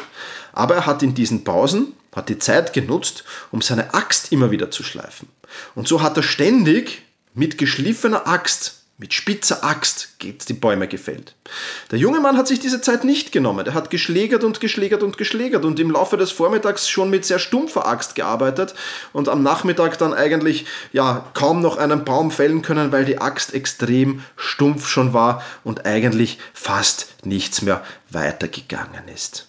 aber 0.52 0.74
er 0.74 0.86
hat 0.86 1.02
in 1.04 1.14
diesen 1.14 1.44
Pausen, 1.44 1.92
hat 2.12 2.28
die 2.28 2.38
Zeit 2.38 2.72
genutzt, 2.72 3.22
um 3.52 3.62
seine 3.62 3.94
Axt 3.94 4.32
immer 4.32 4.50
wieder 4.50 4.72
zu 4.72 4.82
schleifen. 4.82 5.28
Und 5.76 5.86
so 5.86 6.02
hat 6.02 6.16
er 6.16 6.24
ständig 6.24 7.02
mit 7.34 7.56
geschliffener 7.56 8.26
Axt 8.26 8.82
mit 9.00 9.14
spitzer 9.14 9.62
Axt 9.62 10.18
geht 10.18 10.48
die 10.48 10.54
Bäume 10.54 10.88
gefällt. 10.88 11.34
Der 11.92 12.00
junge 12.00 12.18
Mann 12.18 12.36
hat 12.36 12.48
sich 12.48 12.58
diese 12.58 12.80
Zeit 12.80 13.04
nicht 13.04 13.30
genommen. 13.30 13.64
Er 13.64 13.74
hat 13.74 13.90
geschlägert 13.90 14.42
und 14.42 14.58
geschlägert 14.58 15.04
und 15.04 15.16
geschlägert 15.16 15.64
und 15.64 15.78
im 15.78 15.92
Laufe 15.92 16.16
des 16.16 16.32
Vormittags 16.32 16.88
schon 16.88 17.08
mit 17.08 17.24
sehr 17.24 17.38
stumpfer 17.38 17.86
Axt 17.86 18.16
gearbeitet 18.16 18.74
und 19.12 19.28
am 19.28 19.44
Nachmittag 19.44 19.98
dann 19.98 20.12
eigentlich 20.12 20.66
ja 20.92 21.30
kaum 21.34 21.62
noch 21.62 21.76
einen 21.76 22.04
Baum 22.04 22.32
fällen 22.32 22.62
können, 22.62 22.90
weil 22.90 23.04
die 23.04 23.20
Axt 23.20 23.54
extrem 23.54 24.24
stumpf 24.36 24.88
schon 24.88 25.12
war 25.12 25.44
und 25.62 25.86
eigentlich 25.86 26.40
fast 26.52 27.14
nichts 27.24 27.62
mehr 27.62 27.84
weitergegangen 28.10 29.06
ist. 29.14 29.46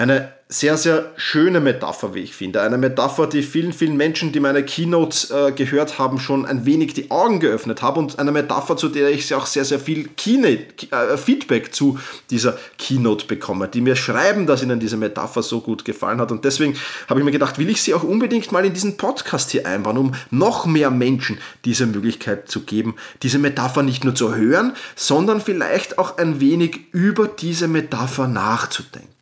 Eine 0.00 0.32
sehr, 0.48 0.78
sehr 0.78 1.12
schöne 1.16 1.60
Metapher, 1.60 2.14
wie 2.14 2.20
ich 2.20 2.34
finde. 2.34 2.62
Eine 2.62 2.78
Metapher, 2.78 3.26
die 3.26 3.42
vielen, 3.42 3.74
vielen 3.74 3.98
Menschen, 3.98 4.32
die 4.32 4.40
meine 4.40 4.64
Keynotes 4.64 5.30
äh, 5.30 5.52
gehört 5.52 5.98
haben, 5.98 6.18
schon 6.18 6.46
ein 6.46 6.64
wenig 6.64 6.94
die 6.94 7.10
Augen 7.10 7.38
geöffnet 7.38 7.82
haben 7.82 7.98
und 7.98 8.18
eine 8.18 8.32
Metapher, 8.32 8.78
zu 8.78 8.88
der 8.88 9.10
ich 9.10 9.34
auch 9.34 9.44
sehr, 9.44 9.66
sehr 9.66 9.78
viel 9.78 10.08
Keynote, 10.16 10.90
äh, 10.90 11.18
Feedback 11.18 11.74
zu 11.74 11.98
dieser 12.30 12.56
Keynote 12.78 13.26
bekomme, 13.26 13.68
die 13.68 13.82
mir 13.82 13.94
schreiben, 13.94 14.46
dass 14.46 14.62
ihnen 14.62 14.80
diese 14.80 14.96
Metapher 14.96 15.42
so 15.42 15.60
gut 15.60 15.84
gefallen 15.84 16.18
hat. 16.18 16.32
Und 16.32 16.46
deswegen 16.46 16.78
habe 17.06 17.20
ich 17.20 17.26
mir 17.26 17.32
gedacht, 17.32 17.58
will 17.58 17.68
ich 17.68 17.82
sie 17.82 17.92
auch 17.92 18.02
unbedingt 18.02 18.52
mal 18.52 18.64
in 18.64 18.72
diesen 18.72 18.96
Podcast 18.96 19.50
hier 19.50 19.66
einbauen, 19.66 19.98
um 19.98 20.14
noch 20.30 20.64
mehr 20.64 20.90
Menschen 20.90 21.36
diese 21.66 21.84
Möglichkeit 21.84 22.48
zu 22.48 22.60
geben, 22.62 22.94
diese 23.22 23.38
Metapher 23.38 23.82
nicht 23.82 24.04
nur 24.04 24.14
zu 24.14 24.34
hören, 24.34 24.72
sondern 24.96 25.42
vielleicht 25.42 25.98
auch 25.98 26.16
ein 26.16 26.40
wenig 26.40 26.86
über 26.92 27.28
diese 27.28 27.68
Metapher 27.68 28.28
nachzudenken. 28.28 29.19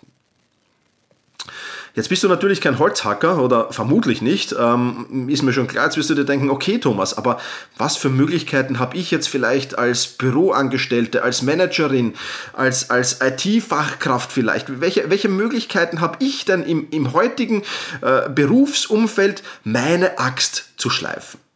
Jetzt 1.99 2.11
bist 2.11 2.23
du 2.23 2.29
natürlich 2.29 2.61
kein 2.61 2.79
Holzhacker 2.79 3.43
oder 3.43 3.73
vermutlich 3.73 4.23
nicht, 4.23 4.55
ähm, 4.57 5.29
ist 5.29 5.43
mir 5.43 5.53
schon 5.53 5.67
klar. 5.67 5.87
Jetzt 5.87 5.97
wirst 5.97 6.09
du 6.09 6.15
dir 6.15 6.25
denken, 6.25 6.49
okay 6.49 6.79
Thomas, 6.79 7.19
aber 7.19 7.41
was 7.77 7.97
für 7.97 8.09
Möglichkeiten 8.09 8.79
habe 8.79 8.97
ich 8.97 9.11
jetzt 9.11 9.29
vielleicht 9.29 9.77
als 9.77 10.07
Büroangestellte, 10.07 11.25
als 11.25 11.43
Managerin, 11.43 12.15
als, 12.53 12.91
als 12.91 13.19
IT-Fachkraft 13.21 14.31
vielleicht? 14.31 14.81
Welche, 14.81 15.11
welche 15.11 15.29
Möglichkeiten 15.29 16.01
habe 16.01 16.25
ich 16.25 16.45
denn 16.45 16.63
im, 16.63 16.87
im 16.93 17.15
heutigen 17.15 17.65
äh, 18.01 18.29
Berufsumfeld, 18.31 19.43
meine 19.65 20.21
Axt 20.21 20.67
zu 20.77 20.91
schleifen? 20.91 21.48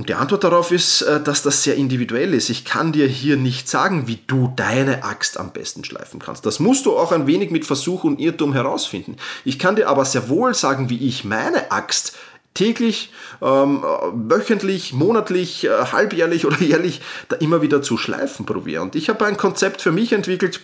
Und 0.00 0.08
die 0.08 0.14
Antwort 0.14 0.44
darauf 0.44 0.72
ist, 0.72 1.02
äh, 1.02 1.22
dass 1.22 1.42
das 1.42 1.62
sehr 1.62 1.76
individuell 1.76 2.32
ist. 2.32 2.48
Ich 2.48 2.64
kann 2.64 2.90
dir 2.90 3.06
hier 3.06 3.36
nicht 3.36 3.68
sagen, 3.68 4.06
wie 4.06 4.18
du 4.26 4.50
deine 4.56 5.04
Axt 5.04 5.38
am 5.38 5.52
besten 5.52 5.84
schleifen 5.84 6.20
kannst. 6.20 6.46
Das 6.46 6.58
musst 6.58 6.86
du 6.86 6.96
auch 6.96 7.12
ein 7.12 7.26
wenig 7.26 7.50
mit 7.50 7.66
Versuch 7.66 8.04
und 8.04 8.18
Irrtum 8.18 8.54
herausfinden. 8.54 9.16
Ich 9.44 9.58
kann 9.58 9.76
dir 9.76 9.90
aber 9.90 10.06
sehr 10.06 10.30
wohl 10.30 10.54
sagen, 10.54 10.88
wie 10.88 11.06
ich 11.06 11.26
meine 11.26 11.70
Axt 11.70 12.16
täglich, 12.54 13.12
ähm, 13.42 13.84
wöchentlich, 14.14 14.94
monatlich, 14.94 15.64
äh, 15.64 15.68
halbjährlich 15.92 16.46
oder 16.46 16.56
jährlich 16.62 17.02
da 17.28 17.36
immer 17.36 17.60
wieder 17.60 17.82
zu 17.82 17.98
schleifen 17.98 18.46
probiere. 18.46 18.80
Und 18.80 18.96
ich 18.96 19.10
habe 19.10 19.26
ein 19.26 19.36
Konzept 19.36 19.82
für 19.82 19.92
mich 19.92 20.14
entwickelt, 20.14 20.62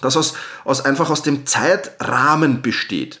das 0.00 0.16
aus, 0.16 0.32
aus 0.64 0.82
einfach 0.82 1.10
aus 1.10 1.20
dem 1.20 1.44
Zeitrahmen 1.44 2.62
besteht. 2.62 3.20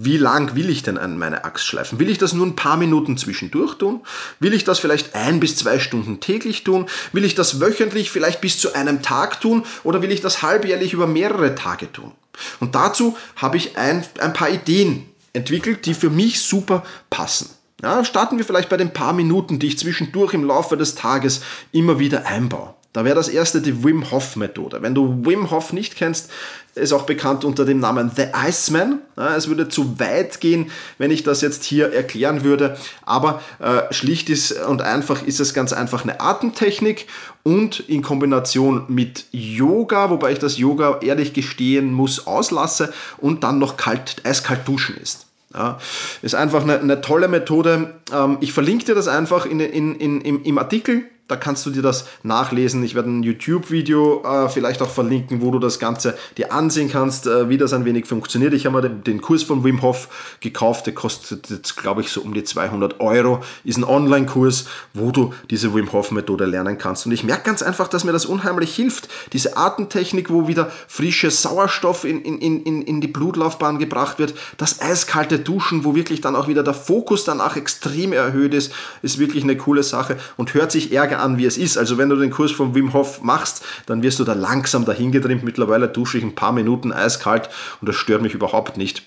Wie 0.00 0.16
lang 0.16 0.54
will 0.54 0.70
ich 0.70 0.84
denn 0.84 0.96
an 0.96 1.18
meine 1.18 1.44
Axt 1.44 1.66
schleifen? 1.66 1.98
Will 1.98 2.08
ich 2.08 2.18
das 2.18 2.32
nur 2.32 2.46
ein 2.46 2.54
paar 2.54 2.76
Minuten 2.76 3.18
zwischendurch 3.18 3.74
tun? 3.78 4.00
Will 4.38 4.52
ich 4.54 4.62
das 4.62 4.78
vielleicht 4.78 5.16
ein 5.16 5.40
bis 5.40 5.56
zwei 5.56 5.80
Stunden 5.80 6.20
täglich 6.20 6.62
tun? 6.62 6.86
Will 7.10 7.24
ich 7.24 7.34
das 7.34 7.60
wöchentlich 7.60 8.12
vielleicht 8.12 8.40
bis 8.40 8.60
zu 8.60 8.74
einem 8.74 9.02
Tag 9.02 9.40
tun? 9.40 9.64
Oder 9.82 10.00
will 10.00 10.12
ich 10.12 10.20
das 10.20 10.40
halbjährlich 10.40 10.92
über 10.92 11.08
mehrere 11.08 11.56
Tage 11.56 11.90
tun? 11.90 12.12
Und 12.60 12.76
dazu 12.76 13.16
habe 13.34 13.56
ich 13.56 13.76
ein, 13.76 14.04
ein 14.20 14.32
paar 14.32 14.50
Ideen 14.50 15.04
entwickelt, 15.32 15.84
die 15.84 15.94
für 15.94 16.10
mich 16.10 16.42
super 16.42 16.84
passen. 17.10 17.50
Ja, 17.82 18.04
starten 18.04 18.38
wir 18.38 18.44
vielleicht 18.44 18.68
bei 18.68 18.76
den 18.76 18.92
paar 18.92 19.12
Minuten, 19.12 19.58
die 19.58 19.66
ich 19.66 19.80
zwischendurch 19.80 20.32
im 20.32 20.44
Laufe 20.44 20.76
des 20.76 20.94
Tages 20.94 21.40
immer 21.72 21.98
wieder 21.98 22.24
einbaue. 22.24 22.72
Da 22.94 23.04
wäre 23.04 23.14
das 23.14 23.28
erste 23.28 23.60
die 23.60 23.84
Wim 23.84 24.10
Hof 24.10 24.36
Methode. 24.36 24.80
Wenn 24.80 24.94
du 24.94 25.22
Wim 25.24 25.50
Hof 25.50 25.74
nicht 25.74 25.96
kennst, 25.96 26.30
ist 26.74 26.92
auch 26.92 27.02
bekannt 27.02 27.44
unter 27.44 27.66
dem 27.66 27.80
Namen 27.80 28.10
The 28.14 28.28
Iceman. 28.34 29.00
es 29.36 29.48
würde 29.48 29.68
zu 29.68 30.00
weit 30.00 30.40
gehen, 30.40 30.70
wenn 30.96 31.10
ich 31.10 31.22
das 31.22 31.42
jetzt 31.42 31.64
hier 31.64 31.92
erklären 31.92 32.44
würde, 32.44 32.78
aber 33.04 33.42
äh, 33.58 33.92
schlicht 33.92 34.30
ist 34.30 34.52
und 34.52 34.80
einfach 34.80 35.22
ist 35.22 35.38
es 35.38 35.52
ganz 35.52 35.74
einfach 35.74 36.04
eine 36.04 36.20
Atemtechnik 36.20 37.06
und 37.42 37.80
in 37.80 38.00
Kombination 38.00 38.84
mit 38.88 39.26
Yoga, 39.32 40.08
wobei 40.08 40.32
ich 40.32 40.38
das 40.38 40.56
Yoga 40.56 41.00
ehrlich 41.02 41.34
gestehen 41.34 41.92
muss, 41.92 42.26
auslasse 42.26 42.92
und 43.18 43.44
dann 43.44 43.58
noch 43.58 43.76
kalt, 43.76 44.16
eiskalt 44.24 44.66
duschen 44.66 44.96
ist. 44.96 45.26
Ja, 45.52 45.78
ist 46.22 46.34
einfach 46.34 46.62
eine, 46.62 46.78
eine 46.78 47.00
tolle 47.00 47.28
Methode. 47.28 47.94
Ähm, 48.12 48.38
ich 48.40 48.52
verlinke 48.52 48.84
dir 48.86 48.94
das 48.94 49.08
einfach 49.08 49.46
in, 49.46 49.60
in, 49.60 49.94
in, 49.94 50.20
im, 50.20 50.42
im 50.42 50.58
Artikel 50.58 51.04
Da 51.28 51.36
kannst 51.36 51.66
du 51.66 51.70
dir 51.70 51.82
das 51.82 52.06
nachlesen. 52.22 52.82
Ich 52.82 52.94
werde 52.94 53.10
ein 53.10 53.22
YouTube-Video 53.22 54.22
äh, 54.24 54.48
vielleicht 54.48 54.80
auch 54.80 54.88
verlinken, 54.88 55.42
wo 55.42 55.50
du 55.50 55.58
das 55.58 55.78
Ganze 55.78 56.16
dir 56.38 56.54
ansehen 56.54 56.90
kannst, 56.90 57.26
äh, 57.26 57.50
wie 57.50 57.58
das 57.58 57.74
ein 57.74 57.84
wenig 57.84 58.06
funktioniert. 58.06 58.54
Ich 58.54 58.64
habe 58.64 58.76
mir 58.76 58.88
den, 58.88 59.04
den, 59.04 59.20
Kurs 59.20 59.42
von 59.42 59.62
Wim 59.62 59.82
Hof 59.82 60.08
gekauft. 60.40 60.86
Der 60.86 60.94
kostet 60.94 61.50
jetzt, 61.50 61.76
glaube 61.76 62.00
ich, 62.00 62.08
so 62.08 62.22
um 62.22 62.32
die 62.32 62.44
200 62.44 63.00
Euro. 63.00 63.40
Ist 63.62 63.76
ein 63.76 63.84
Online-Kurs, 63.84 64.64
wo 64.94 65.10
du 65.10 65.34
diese 65.50 65.74
Wim 65.74 65.92
Hof-Methode 65.92 66.46
lernen 66.46 66.78
kannst. 66.78 67.04
Und 67.04 67.12
ich 67.12 67.24
merke 67.24 67.42
ganz 67.42 67.60
einfach, 67.60 67.88
dass 67.88 68.04
mir 68.04 68.12
das 68.12 68.24
unheimlich 68.24 68.74
hilft. 68.74 69.10
Diese 69.34 69.58
Atemtechnik, 69.58 70.30
wo 70.30 70.48
wieder 70.48 70.70
frischer 70.86 71.30
Sauerstoff 71.30 72.04
in, 72.04 72.22
in, 72.22 72.62
in, 72.62 72.80
in 72.82 73.02
die 73.02 73.06
Blutlaufbahn 73.06 73.78
gebracht 73.78 74.18
wird. 74.18 74.32
Das 74.56 74.80
eiskalte 74.80 75.38
Duschen, 75.38 75.84
wo 75.84 75.94
wirklich 75.94 76.22
dann 76.22 76.36
auch 76.36 76.48
wieder 76.48 76.62
der 76.62 76.72
Fokus 76.72 77.24
danach 77.24 77.56
extrem 77.56 78.14
erhöht 78.14 78.54
ist, 78.54 78.72
ist 79.02 79.18
wirklich 79.18 79.44
eine 79.44 79.58
coole 79.58 79.82
Sache 79.82 80.16
und 80.38 80.54
hört 80.54 80.72
sich 80.72 80.90
ärger 80.90 81.17
an, 81.18 81.38
wie 81.38 81.44
es 81.44 81.58
ist. 81.58 81.76
Also 81.76 81.98
wenn 81.98 82.08
du 82.08 82.16
den 82.16 82.30
Kurs 82.30 82.50
von 82.50 82.74
Wim 82.74 82.92
Hof 82.92 83.22
machst, 83.22 83.64
dann 83.86 84.02
wirst 84.02 84.18
du 84.18 84.24
da 84.24 84.32
langsam 84.32 84.84
dahin 84.84 85.12
getrimmt. 85.12 85.44
Mittlerweile 85.44 85.88
dusche 85.88 86.18
ich 86.18 86.24
ein 86.24 86.34
paar 86.34 86.52
Minuten 86.52 86.92
eiskalt 86.92 87.50
und 87.80 87.88
das 87.88 87.96
stört 87.96 88.22
mich 88.22 88.34
überhaupt 88.34 88.76
nicht. 88.76 89.02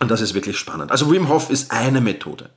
Und 0.00 0.10
das 0.10 0.22
ist 0.22 0.32
wirklich 0.32 0.56
spannend. 0.56 0.90
Also 0.90 1.10
Wim 1.10 1.28
Hof 1.28 1.50
ist 1.50 1.72
eine 1.72 2.00
Methode. 2.00 2.48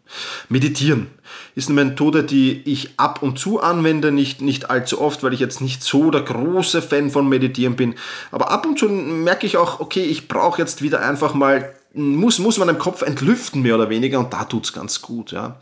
Meditieren 0.48 1.08
ist 1.56 1.70
eine 1.70 1.84
Methode, 1.84 2.24
die 2.24 2.62
ich 2.64 2.92
ab 2.98 3.22
und 3.22 3.38
zu 3.38 3.60
anwende, 3.60 4.14
nicht, 4.14 4.42
nicht 4.42 4.70
allzu 4.70 5.02
oft, 5.02 5.24
weil 5.24 5.34
ich 5.34 5.42
jetzt 5.42 5.60
nicht 5.60 5.84
so 5.84 6.10
der 6.10 6.22
große 6.22 6.82
Fan 6.82 7.12
von 7.12 7.28
Meditieren 7.28 7.76
bin. 7.76 7.96
Aber 8.32 8.50
ab 8.50 8.66
und 8.66 8.80
zu 8.80 8.88
merke 8.88 9.46
ich 9.46 9.58
auch, 9.58 9.82
okay, 9.82 10.04
ich 10.04 10.30
brauche 10.30 10.62
jetzt 10.62 10.82
wieder 10.82 11.02
einfach 11.02 11.34
mal 11.34 11.74
muss, 11.96 12.40
muss 12.40 12.58
man 12.58 12.70
im 12.70 12.80
Kopf 12.80 13.04
entlüften, 13.04 13.62
mehr 13.62 13.76
oder 13.76 13.88
weniger, 13.90 14.18
und 14.18 14.34
da 14.34 14.46
tut's 14.46 14.74
ganz 14.74 15.02
gut. 15.02 15.32
Ja. 15.32 15.58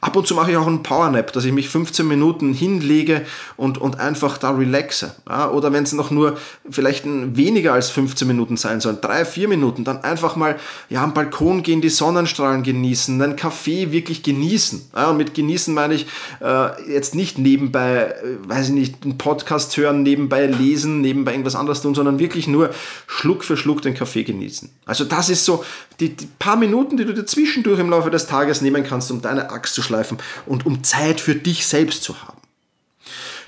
Ab 0.00 0.14
und 0.14 0.28
zu 0.28 0.34
mache 0.36 0.52
ich 0.52 0.56
auch 0.56 0.66
einen 0.68 0.84
Powernap, 0.84 1.32
dass 1.32 1.44
ich 1.44 1.52
mich 1.52 1.68
15 1.68 2.06
Minuten 2.06 2.54
hinlege 2.54 3.26
und, 3.56 3.78
und 3.78 3.98
einfach 3.98 4.38
da 4.38 4.52
relaxe. 4.52 5.16
Ja. 5.28 5.50
Oder 5.50 5.72
wenn 5.72 5.82
es 5.82 5.92
noch 5.92 6.12
nur 6.12 6.36
vielleicht 6.70 7.04
weniger 7.04 7.72
als 7.72 7.90
15 7.90 8.28
Minuten 8.28 8.56
sein 8.56 8.80
sollen, 8.80 8.98
drei, 9.00 9.24
vier 9.24 9.48
Minuten, 9.48 9.82
dann 9.82 10.04
einfach 10.04 10.36
mal 10.36 10.56
ja, 10.88 11.02
am 11.02 11.14
Balkon 11.14 11.64
gehen, 11.64 11.80
die 11.80 11.88
Sonnenstrahlen 11.88 12.62
genießen, 12.62 13.20
einen 13.20 13.34
Kaffee 13.34 13.90
wirklich 13.90 14.22
genießen. 14.22 14.90
Ja. 14.94 15.10
Und 15.10 15.16
mit 15.16 15.34
genießen 15.34 15.74
meine 15.74 15.94
ich 15.94 16.06
äh, 16.40 16.92
jetzt 16.92 17.16
nicht 17.16 17.38
nebenbei, 17.38 18.14
äh, 18.22 18.48
weiß 18.48 18.68
ich 18.68 18.74
nicht, 18.74 19.02
einen 19.02 19.18
Podcast 19.18 19.76
hören, 19.76 20.04
nebenbei 20.04 20.46
lesen, 20.46 21.00
nebenbei 21.00 21.32
irgendwas 21.32 21.56
anderes 21.56 21.82
tun, 21.82 21.96
sondern 21.96 22.20
wirklich 22.20 22.46
nur 22.46 22.70
Schluck 23.08 23.42
für 23.42 23.56
Schluck 23.56 23.82
den 23.82 23.94
Kaffee 23.94 24.22
genießen. 24.22 24.70
Also 24.86 25.04
das 25.04 25.28
ist 25.28 25.44
so, 25.44 25.64
die, 26.00 26.16
die, 26.16 26.28
paar 26.38 26.56
Minuten, 26.56 26.96
die 26.96 27.04
du 27.04 27.14
dir 27.14 27.26
zwischendurch 27.26 27.78
im 27.80 27.90
Laufe 27.90 28.10
des 28.10 28.26
Tages 28.26 28.60
nehmen 28.60 28.84
kannst, 28.84 29.10
um 29.10 29.22
deine 29.22 29.50
Axt 29.50 29.74
zu 29.74 29.82
schleifen 29.82 30.18
und 30.46 30.66
um 30.66 30.82
Zeit 30.82 31.20
für 31.20 31.34
dich 31.34 31.66
selbst 31.66 32.02
zu 32.02 32.20
haben. 32.22 32.38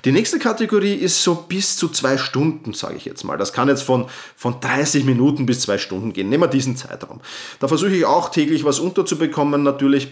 Die 0.05 0.13
nächste 0.13 0.39
Kategorie 0.39 0.95
ist 0.95 1.23
so 1.23 1.35
bis 1.35 1.79
zu 1.79 1.89
zwei 1.89 2.19
Stunden, 2.19 2.75
sage 2.75 2.97
ich 2.97 3.07
jetzt 3.07 3.25
mal. 3.25 3.39
Das 3.39 3.55
kann 3.55 3.69
jetzt 3.69 3.83
von, 3.83 4.07
von 4.37 4.61
30 4.61 5.05
Minuten 5.05 5.47
bis 5.47 5.61
zwei 5.61 5.79
Stunden 5.79 6.13
gehen. 6.13 6.29
Nehmen 6.29 6.43
wir 6.43 6.49
diesen 6.49 6.77
Zeitraum. 6.77 7.23
Da 7.59 7.69
versuche 7.69 7.97
ich 7.97 8.05
auch 8.05 8.29
täglich 8.29 8.65
was 8.65 8.81
unterzubekommen, 8.81 9.63
natürlich 9.63 10.09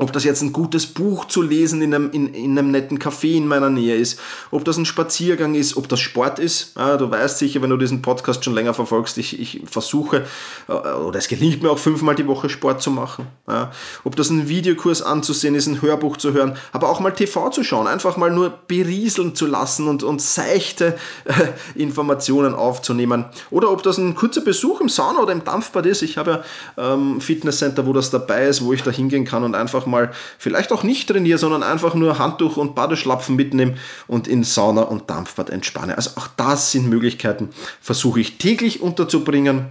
ob 0.00 0.14
das 0.14 0.24
jetzt 0.24 0.40
ein 0.40 0.52
gutes 0.52 0.86
Buch 0.86 1.26
zu 1.26 1.42
lesen 1.42 1.82
in 1.82 1.94
einem, 1.94 2.10
in, 2.10 2.32
in 2.32 2.58
einem 2.58 2.70
netten 2.70 2.98
Café 2.98 3.34
in 3.36 3.46
meiner 3.46 3.68
Nähe 3.68 3.94
ist, 3.96 4.18
ob 4.50 4.64
das 4.64 4.78
ein 4.78 4.86
Spaziergang 4.86 5.54
ist, 5.54 5.76
ob 5.76 5.88
das 5.90 6.00
Sport 6.00 6.38
ist. 6.38 6.74
Ja, 6.76 6.96
du 6.96 7.10
weißt 7.10 7.36
sicher, 7.36 7.60
wenn 7.60 7.68
du 7.68 7.76
diesen 7.76 8.00
Podcast 8.00 8.42
schon 8.42 8.54
länger 8.54 8.72
verfolgst, 8.72 9.18
ich, 9.18 9.38
ich 9.38 9.60
versuche, 9.66 10.24
äh, 10.68 10.72
oder 10.72 11.18
es 11.18 11.28
gelingt 11.28 11.62
mir 11.62 11.70
auch 11.70 11.78
fünfmal 11.78 12.14
die 12.14 12.26
Woche 12.26 12.48
Sport 12.48 12.80
zu 12.80 12.90
machen. 12.90 13.26
Ja, 13.46 13.72
ob 14.02 14.16
das 14.16 14.30
ein 14.30 14.48
Videokurs 14.48 15.02
anzusehen 15.02 15.54
ist, 15.54 15.66
ein 15.66 15.82
Hörbuch 15.82 16.16
zu 16.16 16.32
hören, 16.32 16.56
aber 16.72 16.88
auch 16.88 17.00
mal 17.00 17.10
TV 17.10 17.50
zu 17.50 17.62
schauen, 17.62 17.86
einfach 17.86 18.16
mal 18.16 18.30
nur 18.30 18.48
berieseln 18.68 19.34
zu 19.34 19.46
lassen 19.46 19.86
und, 19.86 20.02
und 20.02 20.22
seichte 20.22 20.96
äh, 21.24 21.32
Informationen 21.74 22.54
aufzunehmen. 22.54 23.26
Oder 23.50 23.70
ob 23.70 23.82
das 23.82 23.98
ein 23.98 24.14
kurzer 24.14 24.40
Besuch 24.40 24.80
im 24.80 24.88
Sauna 24.88 25.20
oder 25.20 25.32
im 25.32 25.44
Dampfbad 25.44 25.84
ist. 25.84 26.00
Ich 26.00 26.16
habe 26.16 26.42
ja 26.78 26.94
ähm, 26.94 27.20
Fitnesscenter, 27.20 27.86
wo 27.86 27.92
das 27.92 28.08
dabei 28.10 28.46
ist, 28.46 28.64
wo 28.64 28.72
ich 28.72 28.82
da 28.82 28.90
hingehen 28.90 29.26
kann 29.26 29.44
und 29.44 29.54
einfach 29.54 29.89
mal 29.90 30.12
vielleicht 30.38 30.72
auch 30.72 30.82
nicht 30.82 31.08
trainiere, 31.08 31.38
sondern 31.38 31.62
einfach 31.62 31.94
nur 31.94 32.18
Handtuch 32.18 32.56
und 32.56 32.74
Badeschlapfen 32.74 33.36
mitnehme 33.36 33.76
und 34.06 34.28
in 34.28 34.44
Sauna 34.44 34.82
und 34.82 35.10
Dampfbad 35.10 35.50
entspanne. 35.50 35.96
Also 35.96 36.12
auch 36.16 36.28
das 36.36 36.72
sind 36.72 36.88
Möglichkeiten, 36.88 37.50
versuche 37.80 38.20
ich 38.20 38.38
täglich 38.38 38.80
unterzubringen. 38.80 39.66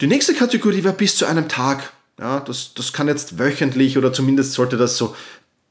Die 0.00 0.06
nächste 0.06 0.34
Kategorie 0.34 0.84
wäre 0.84 0.94
bis 0.94 1.16
zu 1.16 1.26
einem 1.26 1.48
Tag. 1.48 1.92
Ja, 2.18 2.40
das, 2.40 2.72
das 2.74 2.94
kann 2.94 3.08
jetzt 3.08 3.38
wöchentlich 3.38 3.98
oder 3.98 4.10
zumindest 4.10 4.54
sollte 4.54 4.78
das 4.78 4.96
so 4.96 5.14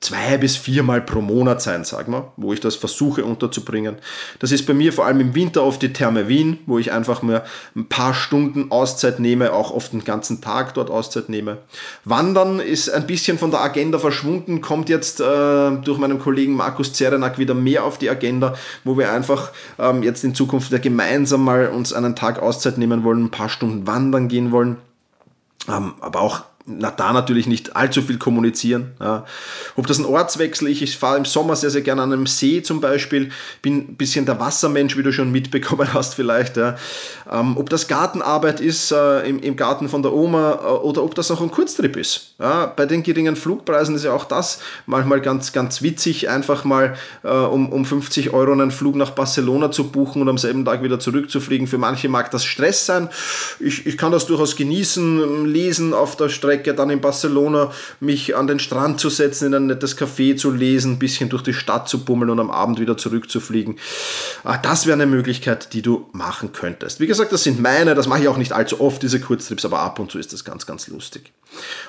zwei 0.06 0.38
bis 0.38 0.56
viermal 0.56 1.02
pro 1.02 1.20
Monat 1.20 1.64
sein, 1.64 1.84
sag 1.84 2.08
mal, 2.08 2.32
wo 2.38 2.54
ich 2.54 2.60
das 2.60 2.76
versuche 2.76 3.26
unterzubringen. 3.26 3.96
Das 4.40 4.52
ist 4.52 4.68
bei 4.68 4.74
mir 4.74 4.94
vor 4.94 5.08
allem 5.08 5.20
im 5.20 5.34
Winter 5.34 5.64
oft 5.64 5.82
die 5.82 5.94
Therme 5.94 6.28
Wien, 6.28 6.60
wo 6.68 6.78
ich 6.78 6.92
einfach 6.92 7.24
mir 7.24 7.44
ein 7.76 7.90
paar 7.90 8.14
Stunden 8.14 8.72
Auszeit 8.72 9.20
nehme, 9.20 9.52
auch 9.52 9.72
oft 9.72 9.94
den 9.94 10.04
ganzen 10.04 10.42
Tag 10.42 10.76
dort 10.76 10.92
Auszeit 10.92 11.30
nehme. 11.30 11.58
Wandern 12.04 12.60
ist 12.60 12.90
ein 12.90 13.08
bisschen 13.08 13.40
von 13.40 13.50
der 13.50 13.62
Agenda 13.62 13.98
verschwunden, 13.98 14.62
kommt 14.62 14.90
jetzt 14.90 15.22
äh, 15.22 15.24
durch 15.24 15.98
meinen 15.98 16.20
Kollegen 16.20 16.54
Markus 16.54 16.94
Zerenak 16.94 17.40
wieder 17.40 17.56
mehr 17.56 17.84
auf 17.84 17.98
die 17.98 18.10
Agenda, 18.10 18.54
wo 18.84 18.98
wir 19.00 19.12
einfach 19.12 19.52
ähm, 19.80 20.04
jetzt 20.04 20.24
in 20.24 20.36
Zukunft 20.36 20.70
wieder 20.70 20.80
gemeinsam 20.80 21.44
mal 21.44 21.70
uns 21.70 21.94
einen 21.94 22.16
Tag 22.16 22.40
Auszeit 22.40 22.78
nehmen 22.78 23.04
wollen, 23.04 23.26
ein 23.26 23.32
paar 23.32 23.50
Stunden 23.50 23.88
wandern 23.88 24.28
gehen 24.28 24.52
wollen. 24.52 24.78
Ähm, 25.68 25.96
aber 26.00 26.22
auch 26.22 26.44
na, 26.68 26.90
da 26.90 27.14
natürlich 27.14 27.46
nicht 27.46 27.76
allzu 27.76 28.02
viel 28.02 28.18
kommunizieren. 28.18 28.94
Ja. 29.00 29.26
Ob 29.76 29.86
das 29.86 30.00
ein 30.00 30.06
Ortswechsel 30.06 30.68
ist, 30.70 30.82
ich 30.82 30.98
fahre 30.98 31.18
im 31.18 31.26
Sommer 31.26 31.56
sehr, 31.56 31.70
sehr 31.70 31.82
gerne 31.82 32.02
an 32.02 32.12
einem 32.12 32.26
See 32.26 32.64
zum 32.64 32.82
Beispiel, 32.82 33.30
bin 33.62 33.78
ein 33.78 33.96
bisschen 33.98 34.26
der 34.26 34.40
Wassermensch, 34.40 34.98
wie 34.98 35.04
du 35.04 35.14
schon 35.14 35.32
mitbekommen 35.32 35.94
hast 35.94 36.16
vielleicht. 36.16 36.58
Ja. 36.58 36.76
Ähm, 37.32 37.58
ob 37.58 37.70
das 37.70 37.88
Gartenarbeit 37.88 38.62
ist 38.62 38.92
äh, 38.92 39.30
im, 39.30 39.40
im, 39.42 39.56
Garten 39.56 39.90
von 39.90 40.02
der 40.02 40.14
Oma 40.14 40.54
äh, 40.54 40.68
oder 40.68 41.04
ob 41.04 41.14
das 41.14 41.30
auch 41.30 41.40
ein 41.40 41.52
Kurztrip 41.52 41.96
ist. 41.98 42.34
Ja. 42.40 42.66
Bei 42.66 42.88
den 42.88 43.04
geringen 43.04 43.36
Flugpreisen 43.36 43.96
ist 43.96 44.04
ja 44.04 44.14
auch 44.14 44.26
das 44.26 44.60
manchmal 44.88 45.22
ganz, 45.22 45.54
ganz 45.54 45.84
witzig, 45.84 46.30
einfach 46.30 46.64
mal 46.64 46.96
äh, 47.24 47.30
um, 47.30 47.72
um 47.72 47.86
50 47.86 48.34
Euro 48.34 48.54
einen 48.54 48.72
Flug 48.72 48.96
nach 48.96 49.12
Barcelona 49.12 49.70
zu 49.70 49.92
buchen 49.92 50.22
und 50.24 50.30
am 50.30 50.40
selben 50.40 50.66
Tag 50.66 50.82
wieder 50.82 51.00
zurückzufliegen. 51.00 51.68
Für 51.68 51.78
manche 51.78 52.10
mag 52.10 52.32
das 52.32 52.44
Stress 52.44 52.88
sein. 52.88 53.10
Ich, 53.60 53.86
ich 53.86 54.00
kann 54.00 54.12
das 54.12 54.26
durchaus 54.26 54.56
genießen, 54.56 55.46
lesen 55.46 55.94
auf 55.94 56.16
der 56.16 56.30
Strecke 56.30 56.55
Strecke 56.56 56.74
dann 56.74 56.90
in 56.90 57.02
Barcelona 57.02 57.72
mich 58.00 58.36
an 58.36 58.48
den 58.48 58.60
Strand 58.60 59.00
zu 59.00 59.10
setzen, 59.10 59.48
in 59.48 59.56
ein 59.56 59.68
nettes 59.68 59.98
Café 59.98 60.38
zu 60.38 60.52
lesen, 60.52 60.94
ein 60.94 61.00
bisschen 61.00 61.30
durch 61.30 61.44
die 61.44 61.54
Stadt 61.54 61.90
zu 61.90 62.06
bummeln 62.06 62.30
und 62.30 62.40
am 62.40 62.50
Abend 62.50 62.80
wieder 62.80 62.98
zurückzufliegen. 62.98 63.78
Ah, 64.44 64.58
das 64.58 64.86
wäre 64.86 64.94
eine 64.94 65.06
Möglichkeit, 65.06 65.74
die 65.74 65.82
du 65.82 66.08
machen 66.14 66.54
könntest. 66.54 67.00
Wie 67.00 67.08
gesagt, 67.08 67.34
das 67.34 67.44
sind 67.44 67.60
meine, 67.60 67.94
das 67.94 68.08
mache 68.08 68.22
ich 68.22 68.28
auch 68.28 68.38
nicht 68.38 68.54
allzu 68.54 68.80
oft, 68.80 69.04
diese 69.04 69.20
Kurztrips, 69.20 69.66
aber 69.66 69.80
ab 69.80 70.00
und 70.00 70.12
zu 70.12 70.18
ist 70.18 70.32
das 70.32 70.46
ganz, 70.46 70.66
ganz 70.66 70.88
lustig. 70.88 71.34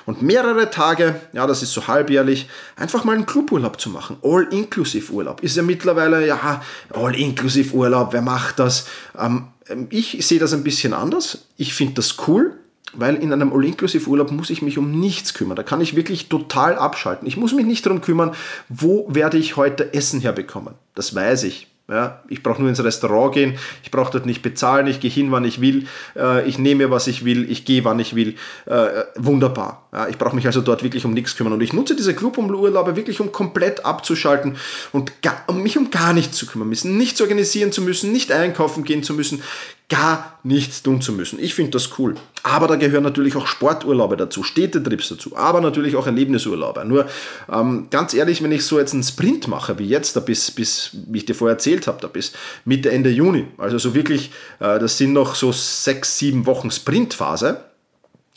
Und 0.05 0.21
mehrere 0.21 0.69
Tage, 0.69 1.15
ja, 1.33 1.47
das 1.47 1.63
ist 1.63 1.71
so 1.71 1.87
halbjährlich, 1.87 2.49
einfach 2.75 3.03
mal 3.03 3.15
einen 3.15 3.25
Cluburlaub 3.25 3.79
zu 3.79 3.89
machen. 3.89 4.17
All-Inclusive-Urlaub 4.21 5.41
ist 5.43 5.55
ja 5.55 5.63
mittlerweile, 5.63 6.25
ja, 6.27 6.61
All-Inclusive-Urlaub, 6.93 8.13
wer 8.13 8.21
macht 8.21 8.59
das? 8.59 8.87
Ähm, 9.17 9.47
ich 9.89 10.25
sehe 10.25 10.39
das 10.39 10.53
ein 10.53 10.63
bisschen 10.63 10.93
anders. 10.93 11.45
Ich 11.57 11.73
finde 11.73 11.95
das 11.95 12.15
cool 12.27 12.53
weil 12.93 13.15
in 13.15 13.33
einem 13.33 13.53
All-Inclusive-Urlaub 13.53 14.31
muss 14.31 14.49
ich 14.49 14.61
mich 14.61 14.77
um 14.77 14.91
nichts 14.91 15.33
kümmern. 15.33 15.55
Da 15.55 15.63
kann 15.63 15.81
ich 15.81 15.95
wirklich 15.95 16.29
total 16.29 16.75
abschalten. 16.75 17.27
Ich 17.27 17.37
muss 17.37 17.53
mich 17.53 17.65
nicht 17.65 17.85
darum 17.85 18.01
kümmern, 18.01 18.31
wo 18.69 19.07
werde 19.09 19.37
ich 19.37 19.57
heute 19.57 19.93
Essen 19.93 20.21
herbekommen. 20.21 20.73
Das 20.95 21.13
weiß 21.13 21.43
ich. 21.43 21.67
Ja, 21.89 22.21
ich 22.27 22.43
brauche 22.43 22.59
nur 22.59 22.67
ins 22.67 22.83
Restaurant 22.83 23.33
gehen, 23.33 23.57
ich 23.81 23.91
brauche 23.91 24.11
dort 24.11 24.25
nicht 24.25 24.41
bezahlen, 24.41 24.87
ich 24.87 24.99
gehe 24.99 25.09
hin, 25.09 25.31
wann 25.31 25.45
ich 25.45 25.61
will, 25.61 25.87
äh, 26.17 26.45
ich 26.45 26.59
nehme, 26.59 26.91
was 26.91 27.07
ich 27.07 27.23
will, 27.23 27.49
ich 27.49 27.63
gehe, 27.63 27.85
wann 27.85 27.97
ich 27.97 28.13
will. 28.13 28.35
Äh, 28.65 29.05
wunderbar. 29.15 29.87
Ja, 29.93 30.09
ich 30.09 30.17
brauche 30.17 30.35
mich 30.35 30.45
also 30.45 30.59
dort 30.59 30.83
wirklich 30.83 31.05
um 31.05 31.13
nichts 31.13 31.37
kümmern. 31.37 31.53
Und 31.53 31.61
ich 31.61 31.71
nutze 31.71 31.95
diese 31.95 32.13
Cluburlaube 32.13 32.97
wirklich, 32.97 33.21
um 33.21 33.31
komplett 33.31 33.85
abzuschalten 33.85 34.57
und 34.91 35.21
gar, 35.21 35.41
um 35.47 35.63
mich 35.63 35.77
um 35.77 35.89
gar 35.89 36.11
nichts 36.11 36.35
zu 36.35 36.45
kümmern 36.45 36.67
müssen, 36.67 36.97
nichts 36.97 37.21
organisieren 37.21 37.71
zu 37.71 37.81
müssen, 37.81 38.11
nicht 38.11 38.33
einkaufen 38.33 38.83
gehen 38.83 39.01
zu 39.01 39.13
müssen, 39.13 39.41
gar 39.89 40.39
nichts 40.43 40.83
tun 40.83 41.01
zu 41.01 41.13
müssen. 41.13 41.39
Ich 41.39 41.53
finde 41.53 41.71
das 41.71 41.97
cool. 41.97 42.15
Aber 42.43 42.67
da 42.67 42.75
gehören 42.75 43.03
natürlich 43.03 43.37
auch 43.37 43.47
Sporturlaube 43.47 44.17
dazu, 44.17 44.43
Städtetrips 44.43 45.09
dazu, 45.09 45.37
aber 45.37 45.61
natürlich 45.61 45.95
auch 45.95 46.05
Erlebnisurlaube. 46.05 46.83
Nur 46.83 47.07
ähm, 47.51 47.87
ganz 47.89 48.13
ehrlich, 48.13 48.43
wenn 48.43 48.51
ich 48.51 48.65
so 48.65 48.79
jetzt 48.79 48.93
einen 48.93 49.03
Sprint 49.03 49.47
mache, 49.47 49.79
wie 49.79 49.87
jetzt, 49.87 50.15
da 50.17 50.19
bis, 50.19 50.51
bis 50.51 50.91
wie 51.07 51.19
ich 51.19 51.25
dir 51.25 51.35
vorher 51.35 51.55
erzählt 51.55 51.87
habe, 51.87 52.01
da 52.01 52.07
bis 52.07 52.33
Mitte, 52.65 52.91
Ende 52.91 53.09
Juni, 53.09 53.47
also 53.57 53.77
so 53.77 53.95
wirklich, 53.95 54.31
äh, 54.59 54.77
das 54.77 54.97
sind 54.97 55.13
noch 55.13 55.35
so 55.35 55.53
sechs, 55.53 56.17
sieben 56.17 56.45
Wochen 56.45 56.69
Sprintphase, 56.69 57.61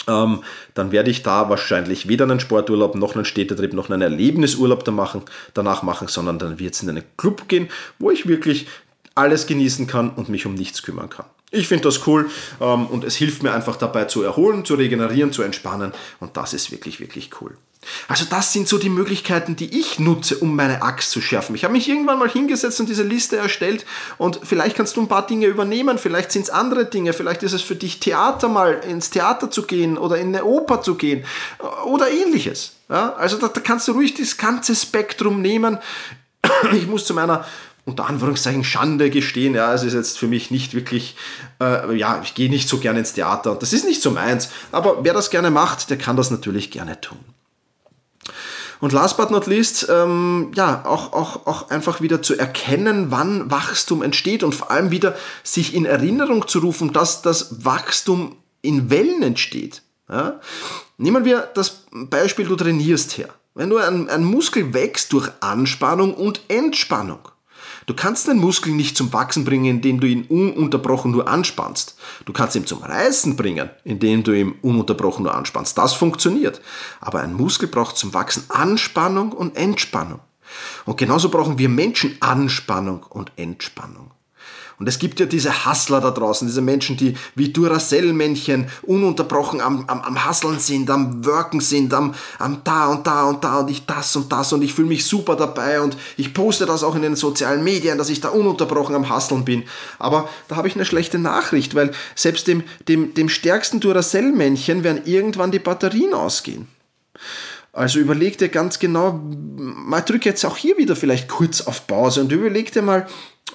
ähm, 0.06 0.42
dann 0.74 0.92
werde 0.92 1.10
ich 1.10 1.24
da 1.24 1.50
wahrscheinlich 1.50 2.06
weder 2.06 2.24
einen 2.24 2.40
Sporturlaub 2.40 2.94
noch 2.94 3.16
einen 3.16 3.24
Städtetrip 3.24 3.72
noch 3.72 3.90
einen 3.90 4.02
Erlebnisurlaub 4.02 4.84
da 4.84 4.92
machen, 4.92 5.22
danach 5.54 5.82
machen, 5.82 6.06
sondern 6.06 6.38
dann 6.38 6.60
wird 6.60 6.74
es 6.74 6.82
in 6.82 6.90
einen 6.90 7.04
Club 7.16 7.48
gehen, 7.48 7.68
wo 7.98 8.10
ich 8.12 8.28
wirklich 8.28 8.68
alles 9.16 9.46
genießen 9.46 9.86
kann 9.86 10.10
und 10.10 10.28
mich 10.28 10.46
um 10.46 10.54
nichts 10.54 10.82
kümmern 10.82 11.10
kann. 11.10 11.26
Ich 11.52 11.66
finde 11.66 11.84
das 11.84 12.06
cool 12.06 12.30
ähm, 12.60 12.86
und 12.86 13.02
es 13.02 13.16
hilft 13.16 13.42
mir 13.42 13.52
einfach 13.52 13.76
dabei 13.76 14.04
zu 14.04 14.22
erholen, 14.22 14.64
zu 14.64 14.74
regenerieren, 14.74 15.32
zu 15.32 15.42
entspannen 15.42 15.92
und 16.20 16.36
das 16.36 16.54
ist 16.54 16.70
wirklich, 16.70 17.00
wirklich 17.00 17.30
cool. 17.40 17.56
Also 18.08 18.26
das 18.28 18.52
sind 18.52 18.68
so 18.68 18.78
die 18.78 18.90
Möglichkeiten, 18.90 19.56
die 19.56 19.80
ich 19.80 19.98
nutze, 19.98 20.36
um 20.36 20.54
meine 20.54 20.82
Axt 20.82 21.10
zu 21.10 21.20
schärfen. 21.20 21.54
Ich 21.54 21.64
habe 21.64 21.72
mich 21.72 21.88
irgendwann 21.88 22.18
mal 22.18 22.28
hingesetzt 22.28 22.78
und 22.78 22.88
diese 22.88 23.02
Liste 23.02 23.36
erstellt 23.36 23.86
und 24.18 24.38
vielleicht 24.42 24.76
kannst 24.76 24.96
du 24.96 25.00
ein 25.00 25.08
paar 25.08 25.26
Dinge 25.26 25.46
übernehmen, 25.46 25.98
vielleicht 25.98 26.30
sind 26.30 26.42
es 26.42 26.50
andere 26.50 26.84
Dinge, 26.84 27.14
vielleicht 27.14 27.42
ist 27.42 27.52
es 27.52 27.62
für 27.62 27.76
dich 27.76 27.98
Theater 27.98 28.48
mal 28.48 28.74
ins 28.86 29.10
Theater 29.10 29.50
zu 29.50 29.62
gehen 29.62 29.98
oder 29.98 30.18
in 30.18 30.28
eine 30.28 30.44
Oper 30.44 30.82
zu 30.82 30.94
gehen 30.94 31.24
oder 31.84 32.10
ähnliches. 32.10 32.74
Ja, 32.88 33.14
also 33.14 33.38
da, 33.38 33.48
da 33.48 33.60
kannst 33.60 33.88
du 33.88 33.92
ruhig 33.92 34.14
das 34.14 34.36
ganze 34.36 34.76
Spektrum 34.76 35.40
nehmen. 35.40 35.78
Ich 36.72 36.86
muss 36.86 37.06
zu 37.06 37.14
meiner 37.14 37.44
unter 37.90 38.06
Anführungszeichen 38.06 38.64
Schande 38.64 39.10
gestehen. 39.10 39.54
Ja, 39.54 39.74
es 39.74 39.82
ist 39.82 39.94
jetzt 39.94 40.18
für 40.18 40.28
mich 40.28 40.50
nicht 40.50 40.74
wirklich, 40.74 41.16
äh, 41.60 41.94
ja, 41.96 42.20
ich 42.22 42.34
gehe 42.34 42.48
nicht 42.48 42.68
so 42.68 42.78
gerne 42.78 43.00
ins 43.00 43.12
Theater 43.12 43.52
und 43.52 43.62
das 43.62 43.72
ist 43.72 43.84
nicht 43.84 44.00
so 44.02 44.10
meins. 44.10 44.50
Aber 44.72 45.04
wer 45.04 45.12
das 45.12 45.30
gerne 45.30 45.50
macht, 45.50 45.90
der 45.90 45.98
kann 45.98 46.16
das 46.16 46.30
natürlich 46.30 46.70
gerne 46.70 47.00
tun. 47.00 47.18
Und 48.80 48.92
last 48.92 49.18
but 49.18 49.30
not 49.30 49.46
least, 49.46 49.88
ähm, 49.90 50.52
ja, 50.54 50.82
auch, 50.86 51.12
auch, 51.12 51.46
auch 51.46 51.68
einfach 51.68 52.00
wieder 52.00 52.22
zu 52.22 52.38
erkennen, 52.38 53.10
wann 53.10 53.50
Wachstum 53.50 54.02
entsteht 54.02 54.42
und 54.42 54.54
vor 54.54 54.70
allem 54.70 54.90
wieder 54.90 55.16
sich 55.42 55.74
in 55.74 55.84
Erinnerung 55.84 56.48
zu 56.48 56.60
rufen, 56.60 56.92
dass 56.92 57.20
das 57.20 57.64
Wachstum 57.64 58.36
in 58.62 58.88
Wellen 58.88 59.22
entsteht. 59.22 59.82
Ja? 60.08 60.40
Nehmen 60.96 61.26
wir 61.26 61.50
das 61.54 61.82
Beispiel, 61.92 62.46
du 62.46 62.56
trainierst 62.56 63.18
her. 63.18 63.28
Wenn 63.54 63.68
du 63.68 63.76
ein, 63.76 64.08
ein 64.08 64.24
Muskel 64.24 64.72
wächst 64.72 65.12
durch 65.12 65.30
Anspannung 65.40 66.14
und 66.14 66.40
Entspannung, 66.48 67.20
Du 67.90 67.96
kannst 67.96 68.28
den 68.28 68.38
Muskel 68.38 68.72
nicht 68.72 68.96
zum 68.96 69.12
Wachsen 69.12 69.44
bringen, 69.44 69.64
indem 69.64 69.98
du 69.98 70.06
ihn 70.06 70.22
ununterbrochen 70.26 71.10
nur 71.10 71.26
anspannst. 71.26 71.96
Du 72.24 72.32
kannst 72.32 72.54
ihn 72.54 72.64
zum 72.64 72.84
Reißen 72.84 73.34
bringen, 73.34 73.68
indem 73.82 74.22
du 74.22 74.30
ihn 74.30 74.54
ununterbrochen 74.62 75.24
nur 75.24 75.34
anspannst. 75.34 75.76
Das 75.76 75.94
funktioniert. 75.94 76.60
Aber 77.00 77.18
ein 77.20 77.34
Muskel 77.34 77.66
braucht 77.66 77.96
zum 77.96 78.14
Wachsen 78.14 78.44
Anspannung 78.48 79.32
und 79.32 79.56
Entspannung. 79.56 80.20
Und 80.86 80.98
genauso 80.98 81.30
brauchen 81.30 81.58
wir 81.58 81.68
Menschen 81.68 82.16
Anspannung 82.20 83.02
und 83.08 83.32
Entspannung. 83.34 84.12
Und 84.80 84.88
es 84.88 84.98
gibt 84.98 85.20
ja 85.20 85.26
diese 85.26 85.66
Hustler 85.66 86.00
da 86.00 86.10
draußen, 86.10 86.48
diese 86.48 86.62
Menschen, 86.62 86.96
die 86.96 87.14
wie 87.34 87.52
Duracell-Männchen 87.52 88.66
ununterbrochen 88.80 89.60
am, 89.60 89.84
am, 89.88 90.00
am 90.00 90.26
Hustlen 90.26 90.58
sind, 90.58 90.88
am 90.88 91.22
Worken 91.26 91.60
sind, 91.60 91.92
am, 91.92 92.14
am 92.38 92.62
da 92.64 92.86
und 92.86 93.06
da 93.06 93.24
und 93.24 93.44
da 93.44 93.58
und 93.58 93.70
ich 93.70 93.84
das 93.84 94.16
und 94.16 94.32
das 94.32 94.54
und 94.54 94.62
ich 94.62 94.72
fühle 94.72 94.88
mich 94.88 95.04
super 95.04 95.36
dabei 95.36 95.82
und 95.82 95.98
ich 96.16 96.32
poste 96.32 96.64
das 96.64 96.82
auch 96.82 96.96
in 96.96 97.02
den 97.02 97.14
sozialen 97.14 97.62
Medien, 97.62 97.98
dass 97.98 98.08
ich 98.08 98.22
da 98.22 98.30
ununterbrochen 98.30 98.94
am 98.94 99.14
Hustlen 99.14 99.44
bin. 99.44 99.64
Aber 99.98 100.30
da 100.48 100.56
habe 100.56 100.66
ich 100.66 100.76
eine 100.76 100.86
schlechte 100.86 101.18
Nachricht, 101.18 101.74
weil 101.74 101.90
selbst 102.14 102.46
dem, 102.46 102.62
dem, 102.88 103.12
dem 103.12 103.28
stärksten 103.28 103.80
Duracell-Männchen 103.80 104.82
werden 104.82 105.02
irgendwann 105.04 105.50
die 105.50 105.58
Batterien 105.58 106.14
ausgehen. 106.14 106.68
Also 107.72 108.00
überleg 108.00 108.38
dir 108.38 108.48
ganz 108.48 108.78
genau, 108.78 109.20
mal 109.22 110.00
drück 110.00 110.24
jetzt 110.24 110.44
auch 110.44 110.56
hier 110.56 110.76
wieder 110.76 110.96
vielleicht 110.96 111.28
kurz 111.28 111.60
auf 111.60 111.86
Pause 111.86 112.22
und 112.22 112.32
überleg 112.32 112.72
dir 112.72 112.82
mal, 112.82 113.06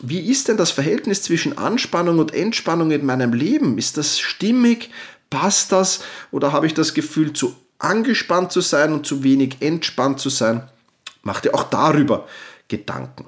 wie 0.01 0.19
ist 0.19 0.47
denn 0.47 0.57
das 0.57 0.71
Verhältnis 0.71 1.21
zwischen 1.23 1.57
Anspannung 1.57 2.19
und 2.19 2.33
Entspannung 2.33 2.91
in 2.91 3.05
meinem 3.05 3.33
Leben? 3.33 3.77
Ist 3.77 3.97
das 3.97 4.19
stimmig? 4.19 4.89
Passt 5.29 5.71
das? 5.71 6.01
Oder 6.31 6.51
habe 6.51 6.67
ich 6.67 6.73
das 6.73 6.93
Gefühl, 6.93 7.33
zu 7.33 7.55
angespannt 7.79 8.51
zu 8.51 8.61
sein 8.61 8.93
und 8.93 9.05
zu 9.05 9.23
wenig 9.23 9.57
entspannt 9.61 10.19
zu 10.19 10.29
sein? 10.29 10.67
Mach 11.23 11.41
dir 11.41 11.53
auch 11.53 11.63
darüber 11.63 12.27
Gedanken. 12.67 13.25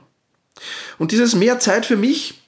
Und 0.98 1.12
dieses 1.12 1.36
mehr 1.36 1.60
Zeit 1.60 1.86
für 1.86 1.98
mich, 1.98 2.42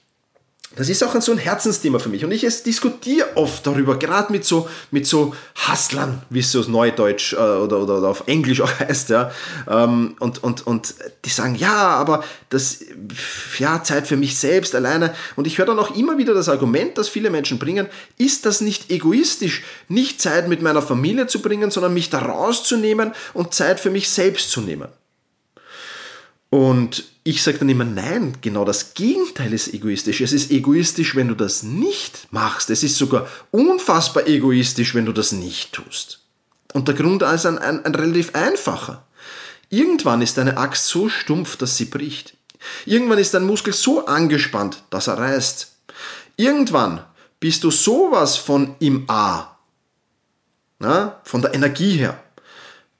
das 0.76 0.88
ist 0.88 1.02
auch 1.02 1.20
so 1.20 1.32
ein 1.32 1.38
Herzensthema 1.38 1.98
für 1.98 2.10
mich. 2.10 2.24
Und 2.24 2.30
ich 2.30 2.42
diskutiere 2.62 3.26
oft 3.34 3.66
darüber, 3.66 3.98
gerade 3.98 4.30
mit 4.30 4.44
so, 4.44 4.68
mit 4.92 5.04
so 5.04 5.34
Hustlern, 5.66 6.22
wie 6.30 6.38
es 6.38 6.52
so 6.52 6.60
aus 6.60 6.68
Neudeutsch 6.68 7.32
äh, 7.32 7.36
oder, 7.36 7.80
oder, 7.80 7.98
oder, 7.98 8.08
auf 8.08 8.22
Englisch 8.26 8.60
auch 8.62 8.78
heißt. 8.78 9.08
Ja. 9.08 9.32
Ähm, 9.68 10.14
und, 10.20 10.44
und, 10.44 10.64
und 10.68 10.94
die 11.24 11.30
sagen, 11.30 11.56
ja, 11.56 11.74
aber 11.74 12.22
das, 12.50 12.84
ja, 13.58 13.82
Zeit 13.82 14.06
für 14.06 14.16
mich 14.16 14.38
selbst 14.38 14.76
alleine. 14.76 15.12
Und 15.34 15.48
ich 15.48 15.58
höre 15.58 15.66
dann 15.66 15.78
auch 15.80 15.96
immer 15.96 16.18
wieder 16.18 16.34
das 16.34 16.48
Argument, 16.48 16.96
das 16.98 17.08
viele 17.08 17.30
Menschen 17.30 17.58
bringen, 17.58 17.88
ist 18.16 18.46
das 18.46 18.60
nicht 18.60 18.92
egoistisch, 18.92 19.64
nicht 19.88 20.20
Zeit 20.20 20.48
mit 20.48 20.62
meiner 20.62 20.82
Familie 20.82 21.26
zu 21.26 21.42
bringen, 21.42 21.72
sondern 21.72 21.94
mich 21.94 22.10
da 22.10 22.20
rauszunehmen 22.20 23.12
und 23.34 23.54
Zeit 23.54 23.80
für 23.80 23.90
mich 23.90 24.08
selbst 24.08 24.52
zu 24.52 24.60
nehmen. 24.60 24.88
Und 26.48 27.09
ich 27.22 27.42
sage 27.42 27.58
dann 27.58 27.68
immer, 27.68 27.84
nein, 27.84 28.38
genau 28.40 28.64
das 28.64 28.94
Gegenteil 28.94 29.52
ist 29.52 29.74
egoistisch. 29.74 30.20
Es 30.20 30.32
ist 30.32 30.50
egoistisch, 30.50 31.14
wenn 31.14 31.28
du 31.28 31.34
das 31.34 31.62
nicht 31.62 32.28
machst. 32.30 32.70
Es 32.70 32.82
ist 32.82 32.96
sogar 32.96 33.28
unfassbar 33.50 34.26
egoistisch, 34.26 34.94
wenn 34.94 35.04
du 35.04 35.12
das 35.12 35.32
nicht 35.32 35.72
tust. 35.72 36.20
Und 36.72 36.88
der 36.88 36.94
Grund 36.94 37.22
ist 37.22 37.46
ein, 37.46 37.58
ein, 37.58 37.84
ein 37.84 37.94
relativ 37.94 38.34
einfacher. 38.34 39.06
Irgendwann 39.68 40.22
ist 40.22 40.38
deine 40.38 40.56
Axt 40.56 40.86
so 40.86 41.08
stumpf, 41.08 41.56
dass 41.56 41.76
sie 41.76 41.84
bricht. 41.84 42.36
Irgendwann 42.86 43.18
ist 43.18 43.34
dein 43.34 43.44
Muskel 43.44 43.72
so 43.72 44.06
angespannt, 44.06 44.82
dass 44.90 45.06
er 45.06 45.18
reißt. 45.18 45.72
Irgendwann 46.36 47.04
bist 47.38 47.64
du 47.64 47.70
sowas 47.70 48.36
von 48.36 48.76
im 48.80 49.08
A, 49.08 49.58
na, 50.78 51.20
von 51.24 51.42
der 51.42 51.54
Energie 51.54 51.96
her, 51.96 52.22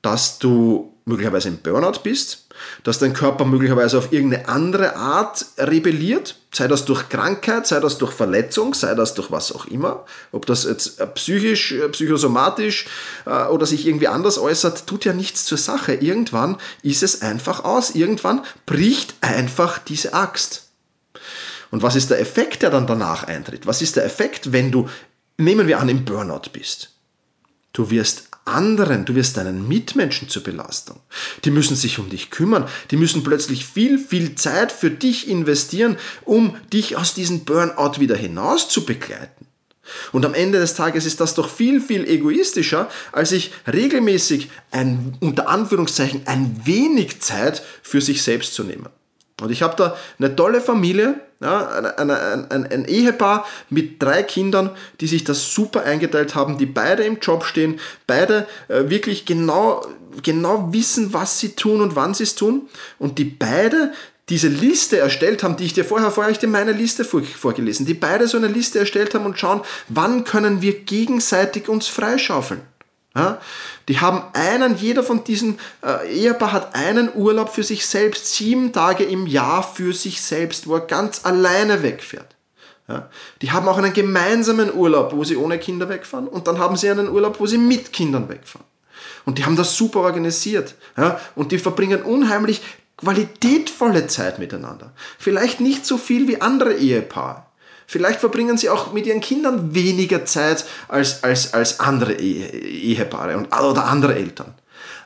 dass 0.03 0.39
du 0.39 0.95
möglicherweise 1.05 1.49
im 1.49 1.59
Burnout 1.59 2.01
bist, 2.03 2.47
dass 2.83 2.99
dein 2.99 3.13
Körper 3.13 3.45
möglicherweise 3.45 3.99
auf 3.99 4.13
irgendeine 4.13 4.49
andere 4.49 4.97
Art 4.97 5.47
rebelliert, 5.59 6.37
sei 6.53 6.69
das 6.69 6.85
durch 6.85 7.09
Krankheit, 7.09 7.67
sei 7.67 7.81
das 7.81 7.99
durch 7.99 8.13
Verletzung, 8.13 8.75
sei 8.75 8.95
das 8.95 9.15
durch 9.15 9.31
was 9.31 9.53
auch 9.53 9.67
immer, 9.67 10.05
ob 10.33 10.47
das 10.47 10.65
jetzt 10.65 11.01
äh, 11.01 11.07
psychisch, 11.07 11.73
äh, 11.73 11.89
psychosomatisch 11.89 12.87
äh, 13.27 13.45
oder 13.47 13.67
sich 13.67 13.87
irgendwie 13.87 14.09
anders 14.09 14.39
äußert, 14.39 14.87
tut 14.87 15.05
ja 15.05 15.13
nichts 15.13 15.45
zur 15.45 15.59
Sache. 15.59 15.95
Irgendwann 15.95 16.57
ist 16.83 17.03
es 17.03 17.23
einfach 17.23 17.65
aus, 17.65 17.91
irgendwann 17.91 18.45
bricht 18.67 19.15
einfach 19.21 19.79
diese 19.79 20.15
Axt. 20.15 20.69
Und 21.71 21.83
was 21.83 21.95
ist 21.95 22.11
der 22.11 22.21
Effekt, 22.21 22.63
der 22.63 22.71
dann 22.71 22.87
danach 22.87 23.25
eintritt? 23.25 23.67
Was 23.67 23.81
ist 23.81 23.97
der 23.97 24.05
Effekt, 24.05 24.53
wenn 24.53 24.73
du, 24.73 24.89
nehmen 25.37 25.69
wir 25.69 25.79
an, 25.79 25.89
im 25.89 26.05
Burnout 26.05 26.51
bist? 26.53 26.91
Du 27.73 27.91
wirst 27.91 28.30
anderen, 28.51 29.05
du 29.05 29.15
wirst 29.15 29.37
deinen 29.37 29.67
Mitmenschen 29.67 30.29
zur 30.29 30.43
Belastung. 30.43 31.01
Die 31.45 31.51
müssen 31.51 31.77
sich 31.77 31.99
um 31.99 32.09
dich 32.09 32.31
kümmern, 32.31 32.69
die 32.91 32.97
müssen 32.97 33.23
plötzlich 33.23 33.65
viel, 33.65 33.99
viel 33.99 34.35
Zeit 34.35 34.73
für 34.73 34.91
dich 34.91 35.29
investieren, 35.29 35.97
um 36.25 36.57
dich 36.73 36.97
aus 36.97 37.15
diesem 37.15 37.45
Burnout 37.45 38.01
wieder 38.01 38.17
hinaus 38.17 38.69
zu 38.69 38.85
begleiten. 38.85 39.47
Und 40.13 40.25
am 40.25 40.35
Ende 40.35 40.59
des 40.59 40.75
Tages 40.75 41.05
ist 41.07 41.21
das 41.21 41.35
doch 41.35 41.49
viel, 41.49 41.81
viel 41.81 42.07
egoistischer, 42.09 42.89
als 43.13 43.31
sich 43.31 43.53
regelmäßig 43.71 44.51
ein, 44.71 45.17
unter 45.21 45.49
Anführungszeichen, 45.49 46.23
ein 46.27 46.61
wenig 46.65 47.21
Zeit 47.21 47.63
für 47.83 48.01
sich 48.01 48.23
selbst 48.23 48.55
zu 48.55 48.65
nehmen. 48.65 48.89
Und 49.41 49.51
ich 49.51 49.63
habe 49.63 49.77
da 49.77 49.97
eine 50.19 50.37
tolle 50.37 50.61
Familie, 50.61 51.21
ja, 51.41 51.69
eine, 51.69 51.99
eine, 51.99 52.51
ein, 52.51 52.67
ein, 52.67 52.85
Ehepaar 52.85 53.47
mit 53.71 54.03
drei 54.03 54.23
Kindern, 54.23 54.71
die 55.01 55.07
sich 55.07 55.25
das 55.25 55.55
super 55.55 55.85
eingeteilt 55.85 56.35
haben, 56.35 56.59
die 56.59 56.67
beide 56.67 57.03
im 57.05 57.19
Job 57.19 57.45
stehen, 57.45 57.81
beide 58.07 58.47
äh, 58.69 58.91
wirklich 58.91 59.25
genau, 59.25 59.87
genau 60.23 60.73
wissen, 60.73 61.15
was 61.15 61.39
sie 61.39 61.53
tun 61.53 61.81
und 61.81 61.97
wann 61.97 62.13
sie 62.13 62.25
es 62.25 62.35
tun 62.35 62.69
und 62.99 63.19
die 63.19 63.25
beide 63.25 63.93
diese 64.29 64.49
Liste 64.49 64.99
erstellt 64.99 65.43
haben, 65.43 65.57
die 65.57 65.65
ich 65.65 65.73
dir 65.73 65.85
vorher, 65.85 66.11
vorher 66.11 66.31
ich 66.31 66.39
dir 66.39 66.47
meine 66.47 66.73
Liste 66.73 67.05
vor, 67.05 67.23
vorgelesen, 67.23 67.87
die 67.87 67.95
beide 67.95 68.29
so 68.29 68.37
eine 68.37 68.47
Liste 68.47 68.79
erstellt 68.79 69.15
haben 69.15 69.25
und 69.25 69.39
schauen, 69.39 69.63
wann 69.89 70.25
können 70.25 70.61
wir 70.63 70.81
gegenseitig 70.81 71.69
uns 71.69 71.89
freischaufeln. 71.89 72.61
Ja? 73.17 73.41
Die 73.91 73.99
haben 73.99 74.23
einen, 74.35 74.77
jeder 74.77 75.03
von 75.03 75.25
diesen 75.25 75.59
äh, 75.85 76.09
Ehepaar 76.15 76.53
hat 76.53 76.77
einen 76.77 77.13
Urlaub 77.13 77.49
für 77.49 77.65
sich 77.65 77.85
selbst, 77.85 78.33
sieben 78.33 78.73
Tage 78.73 79.03
im 79.03 79.27
Jahr 79.27 79.65
für 79.65 79.93
sich 79.93 80.23
selbst, 80.23 80.69
wo 80.69 80.77
er 80.77 80.83
ganz 80.83 81.25
alleine 81.25 81.83
wegfährt. 81.83 82.37
Ja? 82.87 83.09
Die 83.43 83.51
haben 83.51 83.67
auch 83.67 83.79
einen 83.79 83.93
gemeinsamen 83.93 84.73
Urlaub, 84.73 85.13
wo 85.13 85.25
sie 85.25 85.37
ohne 85.37 85.59
Kinder 85.59 85.89
wegfahren 85.89 86.29
und 86.29 86.47
dann 86.47 86.61
haben 86.61 86.77
sie 86.77 86.89
einen 86.89 87.09
Urlaub, 87.09 87.41
wo 87.41 87.47
sie 87.47 87.59
mit 87.59 87.93
Kindern 87.93 88.29
wegfahren. 88.29 88.65
Und 89.25 89.39
die 89.39 89.45
haben 89.45 89.57
das 89.57 89.75
super 89.75 90.03
organisiert. 90.03 90.77
Ja? 90.97 91.21
Und 91.35 91.51
die 91.51 91.59
verbringen 91.59 92.03
unheimlich 92.03 92.63
qualitätvolle 92.97 94.07
Zeit 94.07 94.39
miteinander. 94.39 94.93
Vielleicht 95.19 95.59
nicht 95.59 95.85
so 95.85 95.99
viel 95.99 96.29
wie 96.29 96.41
andere 96.41 96.75
Ehepaare. 96.75 97.43
Vielleicht 97.91 98.21
verbringen 98.21 98.57
sie 98.57 98.69
auch 98.69 98.93
mit 98.93 99.05
ihren 99.05 99.21
Kindern 99.21 99.75
weniger 99.75 100.25
Zeit 100.25 100.65
als, 100.87 101.25
als, 101.25 101.55
als 101.55 101.81
andere 101.81 102.13
Ehepaare 102.13 103.37
und, 103.37 103.47
oder 103.47 103.87
andere 103.87 104.15
Eltern. 104.15 104.55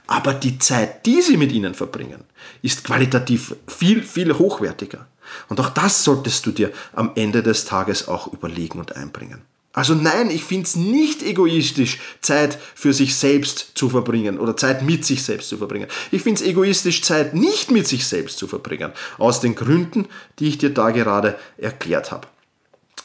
Aber 0.07 0.35
die 0.35 0.59
Zeit, 0.59 1.07
die 1.07 1.23
sie 1.23 1.39
mit 1.39 1.51
ihnen 1.51 1.73
verbringen, 1.73 2.25
ist 2.61 2.85
qualitativ 2.85 3.57
viel, 3.67 4.03
viel 4.03 4.37
hochwertiger. 4.37 5.07
Und 5.49 5.61
auch 5.61 5.71
das 5.71 6.05
solltest 6.05 6.45
du 6.45 6.51
dir 6.51 6.73
am 6.93 7.13
Ende 7.15 7.43
des 7.43 7.65
Tages 7.65 8.07
auch 8.07 8.31
überlegen 8.31 8.79
und 8.79 8.95
einbringen. 8.97 9.41
Also 9.73 9.95
nein, 9.95 10.29
ich 10.29 10.45
finde 10.45 10.67
es 10.67 10.77
nicht 10.77 11.23
egoistisch, 11.23 11.99
Zeit 12.21 12.59
für 12.75 12.93
sich 12.93 13.17
selbst 13.17 13.71
zu 13.77 13.89
verbringen 13.89 14.39
oder 14.39 14.59
Zeit 14.59 14.83
mit 14.83 15.07
sich 15.07 15.23
selbst 15.23 15.49
zu 15.49 15.57
verbringen. 15.57 15.89
Ich 16.11 16.21
finde 16.21 16.43
es 16.43 16.47
egoistisch, 16.47 17.01
Zeit 17.01 17.33
nicht 17.33 17.71
mit 17.71 17.89
sich 17.89 18.07
selbst 18.07 18.37
zu 18.37 18.47
verbringen. 18.47 18.93
Aus 19.17 19.41
den 19.41 19.55
Gründen, 19.55 20.07
die 20.39 20.49
ich 20.49 20.59
dir 20.59 20.69
da 20.69 20.91
gerade 20.91 21.39
erklärt 21.57 22.13
habe. 22.13 22.29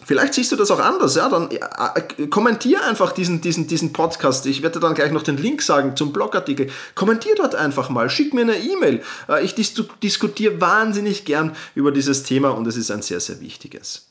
Vielleicht 0.05 0.33
siehst 0.33 0.51
du 0.51 0.55
das 0.55 0.71
auch 0.71 0.79
anders, 0.79 1.15
ja, 1.15 1.27
dann 1.29 1.49
äh, 1.51 2.27
kommentier 2.27 2.83
einfach 2.85 3.11
diesen, 3.11 3.41
diesen, 3.41 3.67
diesen 3.67 3.91
Podcast. 3.91 4.45
Ich 4.45 4.61
werde 4.61 4.79
dann 4.79 4.95
gleich 4.95 5.11
noch 5.11 5.23
den 5.23 5.37
Link 5.37 5.61
sagen 5.61 5.95
zum 5.95 6.13
Blogartikel. 6.13 6.69
Kommentier 6.95 7.35
dort 7.35 7.53
einfach 7.53 7.89
mal, 7.89 8.09
schick 8.09 8.33
mir 8.33 8.41
eine 8.41 8.57
E-Mail. 8.57 9.03
Äh, 9.27 9.43
ich 9.43 9.55
dis 9.55 9.73
diskutiere 10.01 10.61
wahnsinnig 10.61 11.25
gern 11.25 11.55
über 11.75 11.91
dieses 11.91 12.23
Thema 12.23 12.49
und 12.49 12.65
es 12.67 12.77
ist 12.77 12.91
ein 12.91 13.01
sehr, 13.01 13.19
sehr 13.19 13.41
wichtiges. 13.41 14.09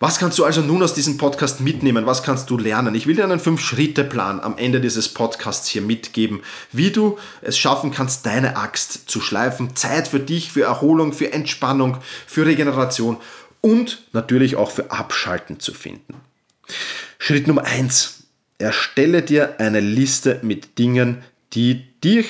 Was 0.00 0.18
kannst 0.18 0.38
du 0.38 0.44
also 0.44 0.60
nun 0.60 0.82
aus 0.82 0.94
diesem 0.94 1.18
Podcast 1.18 1.60
mitnehmen? 1.60 2.06
Was 2.06 2.22
kannst 2.22 2.50
du 2.50 2.58
lernen? 2.58 2.94
Ich 2.94 3.06
will 3.06 3.14
dir 3.14 3.24
einen 3.24 3.38
Fünf-Schritte-Plan 3.38 4.40
am 4.40 4.58
Ende 4.58 4.80
dieses 4.80 5.08
Podcasts 5.08 5.68
hier 5.68 5.82
mitgeben, 5.82 6.42
wie 6.72 6.90
du 6.90 7.18
es 7.42 7.56
schaffen 7.56 7.90
kannst, 7.90 8.26
deine 8.26 8.56
Axt 8.56 9.08
zu 9.08 9.20
schleifen. 9.20 9.76
Zeit 9.76 10.08
für 10.08 10.20
dich, 10.20 10.50
für 10.50 10.62
Erholung, 10.62 11.12
für 11.12 11.32
Entspannung, 11.32 11.98
für 12.26 12.46
Regeneration 12.46 13.18
und 13.64 14.02
natürlich 14.12 14.56
auch 14.56 14.70
für 14.70 14.90
Abschalten 14.90 15.58
zu 15.58 15.72
finden. 15.72 16.20
Schritt 17.18 17.46
Nummer 17.46 17.64
eins: 17.64 18.24
Erstelle 18.58 19.22
dir 19.22 19.58
eine 19.58 19.80
Liste 19.80 20.38
mit 20.42 20.78
Dingen, 20.78 21.22
die 21.54 21.82
dich, 22.02 22.26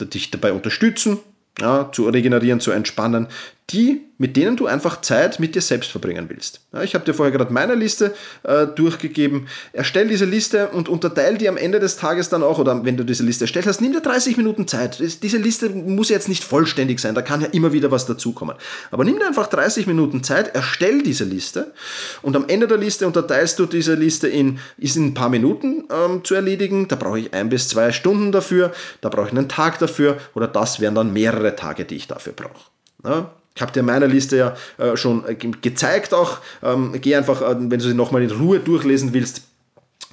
die 0.00 0.10
dich 0.10 0.32
dabei 0.32 0.52
unterstützen, 0.52 1.20
ja, 1.60 1.92
zu 1.92 2.08
regenerieren, 2.08 2.58
zu 2.58 2.72
entspannen, 2.72 3.28
die, 3.70 4.02
mit 4.18 4.36
denen 4.36 4.56
du 4.56 4.66
einfach 4.66 5.00
Zeit 5.00 5.40
mit 5.40 5.54
dir 5.54 5.62
selbst 5.62 5.90
verbringen 5.90 6.26
willst. 6.28 6.60
Ja, 6.72 6.82
ich 6.82 6.94
habe 6.94 7.04
dir 7.04 7.14
vorher 7.14 7.36
gerade 7.36 7.52
meine 7.52 7.74
Liste 7.74 8.14
äh, 8.42 8.66
durchgegeben. 8.66 9.48
Erstell 9.72 10.08
diese 10.08 10.24
Liste 10.24 10.68
und 10.68 10.88
unterteile 10.88 11.38
die 11.38 11.48
am 11.48 11.56
Ende 11.56 11.80
des 11.80 11.96
Tages 11.96 12.28
dann 12.28 12.42
auch, 12.42 12.58
oder 12.58 12.84
wenn 12.84 12.96
du 12.96 13.04
diese 13.04 13.22
Liste 13.22 13.44
erstellt 13.44 13.66
hast, 13.66 13.80
nimm 13.80 13.92
dir 13.92 14.00
30 14.00 14.36
Minuten 14.36 14.68
Zeit. 14.68 14.98
Diese 15.22 15.38
Liste 15.38 15.70
muss 15.70 16.08
jetzt 16.08 16.28
nicht 16.28 16.44
vollständig 16.44 17.00
sein, 17.00 17.14
da 17.14 17.22
kann 17.22 17.40
ja 17.40 17.48
immer 17.48 17.72
wieder 17.72 17.90
was 17.90 18.04
dazukommen. 18.04 18.56
Aber 18.90 19.04
nimm 19.04 19.18
dir 19.18 19.26
einfach 19.26 19.46
30 19.46 19.86
Minuten 19.86 20.22
Zeit, 20.22 20.54
erstell 20.54 21.02
diese 21.02 21.24
Liste 21.24 21.72
und 22.20 22.36
am 22.36 22.48
Ende 22.48 22.68
der 22.68 22.78
Liste 22.78 23.06
unterteilst 23.06 23.58
du 23.58 23.66
diese 23.66 23.94
Liste 23.94 24.28
in, 24.28 24.58
ist 24.76 24.96
in 24.96 25.06
ein 25.06 25.14
paar 25.14 25.30
Minuten 25.30 25.84
ähm, 25.90 26.24
zu 26.24 26.34
erledigen, 26.34 26.88
da 26.88 26.96
brauche 26.96 27.18
ich 27.18 27.32
ein 27.32 27.48
bis 27.48 27.68
zwei 27.68 27.92
Stunden 27.92 28.32
dafür, 28.32 28.72
da 29.00 29.08
brauche 29.08 29.28
ich 29.28 29.32
einen 29.32 29.48
Tag 29.48 29.78
dafür 29.78 30.18
oder 30.34 30.46
das 30.46 30.80
wären 30.80 30.94
dann 30.94 31.12
mehrere 31.12 31.56
Tage, 31.56 31.84
die 31.84 31.96
ich 31.96 32.08
dafür 32.08 32.34
brauche. 32.34 32.70
Ja? 33.04 33.30
Ich 33.54 33.62
habe 33.62 33.72
dir 33.72 33.82
meine 33.82 34.06
Liste 34.06 34.36
ja 34.36 34.56
äh, 34.78 34.96
schon 34.96 35.26
äh, 35.26 35.34
gezeigt 35.34 36.14
auch. 36.14 36.38
Ähm, 36.62 36.96
geh 37.00 37.14
einfach, 37.14 37.42
äh, 37.42 37.56
wenn 37.58 37.78
du 37.78 37.80
sie 37.80 37.94
nochmal 37.94 38.22
in 38.22 38.30
Ruhe 38.30 38.60
durchlesen 38.60 39.12
willst, 39.12 39.42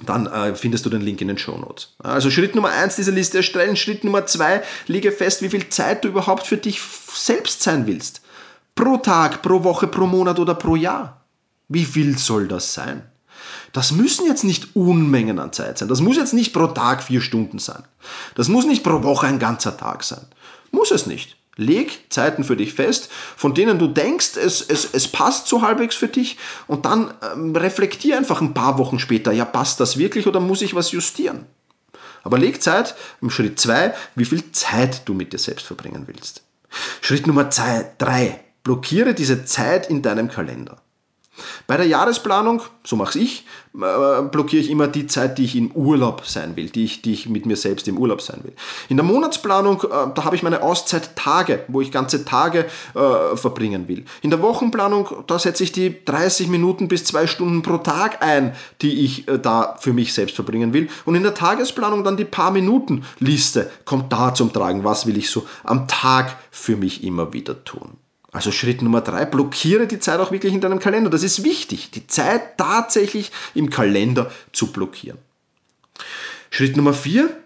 dann 0.04 0.26
äh, 0.26 0.54
findest 0.54 0.86
du 0.86 0.90
den 0.90 1.00
Link 1.00 1.20
in 1.20 1.28
den 1.28 1.38
Show 1.38 1.56
Notes. 1.56 1.94
Also 1.98 2.30
Schritt 2.30 2.54
Nummer 2.54 2.70
eins 2.70 2.96
diese 2.96 3.10
Liste 3.10 3.38
erstellen. 3.38 3.76
Schritt 3.76 4.04
Nummer 4.04 4.26
zwei 4.26 4.62
lege 4.86 5.12
fest, 5.12 5.42
wie 5.42 5.50
viel 5.50 5.68
Zeit 5.68 6.04
du 6.04 6.08
überhaupt 6.08 6.46
für 6.46 6.56
dich 6.56 6.80
selbst 7.12 7.62
sein 7.62 7.86
willst. 7.86 8.22
Pro 8.74 8.96
Tag, 8.98 9.42
pro 9.42 9.62
Woche, 9.64 9.86
pro 9.86 10.06
Monat 10.06 10.38
oder 10.38 10.54
pro 10.54 10.76
Jahr. 10.76 11.24
Wie 11.68 11.84
viel 11.84 12.18
soll 12.18 12.48
das 12.48 12.74
sein? 12.74 13.02
Das 13.72 13.92
müssen 13.92 14.26
jetzt 14.26 14.44
nicht 14.44 14.74
Unmengen 14.74 15.38
an 15.38 15.52
Zeit 15.52 15.78
sein. 15.78 15.88
Das 15.88 16.00
muss 16.00 16.16
jetzt 16.16 16.34
nicht 16.34 16.52
pro 16.52 16.66
Tag 16.68 17.02
vier 17.02 17.20
Stunden 17.20 17.58
sein. 17.58 17.84
Das 18.34 18.48
muss 18.48 18.66
nicht 18.66 18.82
pro 18.82 19.02
Woche 19.02 19.26
ein 19.26 19.38
ganzer 19.38 19.76
Tag 19.76 20.02
sein. 20.02 20.26
Muss 20.72 20.90
es 20.90 21.06
nicht. 21.06 21.36
Leg 21.60 22.06
Zeiten 22.10 22.42
für 22.42 22.56
dich 22.56 22.74
fest, 22.74 23.10
von 23.36 23.54
denen 23.54 23.78
du 23.78 23.86
denkst, 23.86 24.36
es, 24.36 24.62
es, 24.62 24.88
es 24.92 25.08
passt 25.08 25.46
so 25.46 25.62
halbwegs 25.62 25.94
für 25.94 26.08
dich 26.08 26.38
und 26.66 26.86
dann 26.86 27.12
ähm, 27.32 27.54
reflektier 27.54 28.16
einfach 28.16 28.40
ein 28.40 28.54
paar 28.54 28.78
Wochen 28.78 28.98
später, 28.98 29.32
ja, 29.32 29.44
passt 29.44 29.78
das 29.78 29.98
wirklich 29.98 30.26
oder 30.26 30.40
muss 30.40 30.62
ich 30.62 30.74
was 30.74 30.92
justieren? 30.92 31.46
Aber 32.22 32.38
leg 32.38 32.62
Zeit 32.62 32.94
im 33.20 33.30
Schritt 33.30 33.60
2, 33.60 33.94
wie 34.14 34.24
viel 34.24 34.52
Zeit 34.52 35.02
du 35.08 35.14
mit 35.14 35.32
dir 35.32 35.38
selbst 35.38 35.66
verbringen 35.66 36.04
willst. 36.06 36.42
Schritt 37.00 37.26
Nummer 37.26 37.44
3, 37.44 38.40
blockiere 38.62 39.14
diese 39.14 39.44
Zeit 39.44 39.88
in 39.88 40.02
deinem 40.02 40.28
Kalender. 40.28 40.80
Bei 41.66 41.76
der 41.76 41.86
Jahresplanung, 41.86 42.62
so 42.84 42.96
mache 42.96 43.18
ich, 43.18 43.46
äh, 43.74 44.22
blockiere 44.22 44.62
ich 44.62 44.70
immer 44.70 44.88
die 44.88 45.06
Zeit, 45.06 45.38
die 45.38 45.44
ich 45.44 45.54
im 45.54 45.70
Urlaub 45.72 46.26
sein 46.26 46.56
will, 46.56 46.70
die 46.70 46.84
ich, 46.84 47.02
die 47.02 47.12
ich 47.12 47.28
mit 47.28 47.46
mir 47.46 47.56
selbst 47.56 47.86
im 47.86 47.98
Urlaub 47.98 48.20
sein 48.20 48.40
will. 48.42 48.52
In 48.88 48.96
der 48.96 49.04
Monatsplanung, 49.04 49.82
äh, 49.82 49.88
da 50.14 50.24
habe 50.24 50.34
ich 50.34 50.42
meine 50.42 50.62
Auszeit 50.62 51.14
Tage, 51.14 51.64
wo 51.68 51.80
ich 51.80 51.92
ganze 51.92 52.24
Tage 52.24 52.66
äh, 52.94 53.36
verbringen 53.36 53.86
will. 53.86 54.04
In 54.22 54.30
der 54.30 54.42
Wochenplanung, 54.42 55.24
da 55.26 55.38
setze 55.38 55.62
ich 55.62 55.72
die 55.72 56.04
30 56.04 56.48
Minuten 56.48 56.88
bis 56.88 57.04
zwei 57.04 57.26
Stunden 57.26 57.62
pro 57.62 57.78
Tag 57.78 58.22
ein, 58.22 58.54
die 58.82 59.04
ich 59.04 59.28
äh, 59.28 59.38
da 59.38 59.76
für 59.78 59.92
mich 59.92 60.12
selbst 60.14 60.34
verbringen 60.34 60.72
will. 60.72 60.88
Und 61.04 61.14
in 61.14 61.22
der 61.22 61.34
Tagesplanung 61.34 62.02
dann 62.02 62.16
die 62.16 62.24
paar 62.24 62.50
Minuten 62.50 63.04
Liste 63.20 63.70
kommt 63.84 64.12
da 64.12 64.34
zum 64.34 64.52
Tragen. 64.52 64.82
Was 64.82 65.06
will 65.06 65.16
ich 65.16 65.30
so 65.30 65.46
am 65.62 65.86
Tag 65.86 66.36
für 66.50 66.76
mich 66.76 67.04
immer 67.04 67.32
wieder 67.32 67.64
tun? 67.64 67.99
Also 68.32 68.52
Schritt 68.52 68.80
Nummer 68.82 69.00
drei, 69.00 69.24
blockiere 69.24 69.86
die 69.86 69.98
Zeit 69.98 70.20
auch 70.20 70.30
wirklich 70.30 70.54
in 70.54 70.60
deinem 70.60 70.78
Kalender. 70.78 71.10
Das 71.10 71.22
ist 71.22 71.44
wichtig, 71.44 71.90
die 71.90 72.06
Zeit 72.06 72.56
tatsächlich 72.58 73.32
im 73.54 73.70
Kalender 73.70 74.30
zu 74.52 74.68
blockieren. 74.68 75.18
Schritt 76.50 76.76
Nummer 76.76 76.94
vier, 76.94 77.36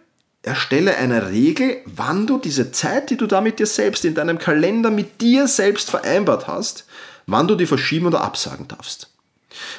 erstelle 0.42 0.96
eine 0.96 1.30
Regel, 1.30 1.78
wann 1.86 2.26
du 2.26 2.38
diese 2.38 2.70
Zeit, 2.70 3.10
die 3.10 3.16
du 3.16 3.26
da 3.26 3.40
mit 3.40 3.58
dir 3.58 3.66
selbst 3.66 4.04
in 4.04 4.14
deinem 4.14 4.38
Kalender 4.38 4.90
mit 4.90 5.20
dir 5.22 5.48
selbst 5.48 5.90
vereinbart 5.90 6.46
hast, 6.46 6.86
wann 7.26 7.48
du 7.48 7.54
die 7.54 7.66
verschieben 7.66 8.06
oder 8.06 8.20
absagen 8.20 8.68
darfst. 8.68 9.13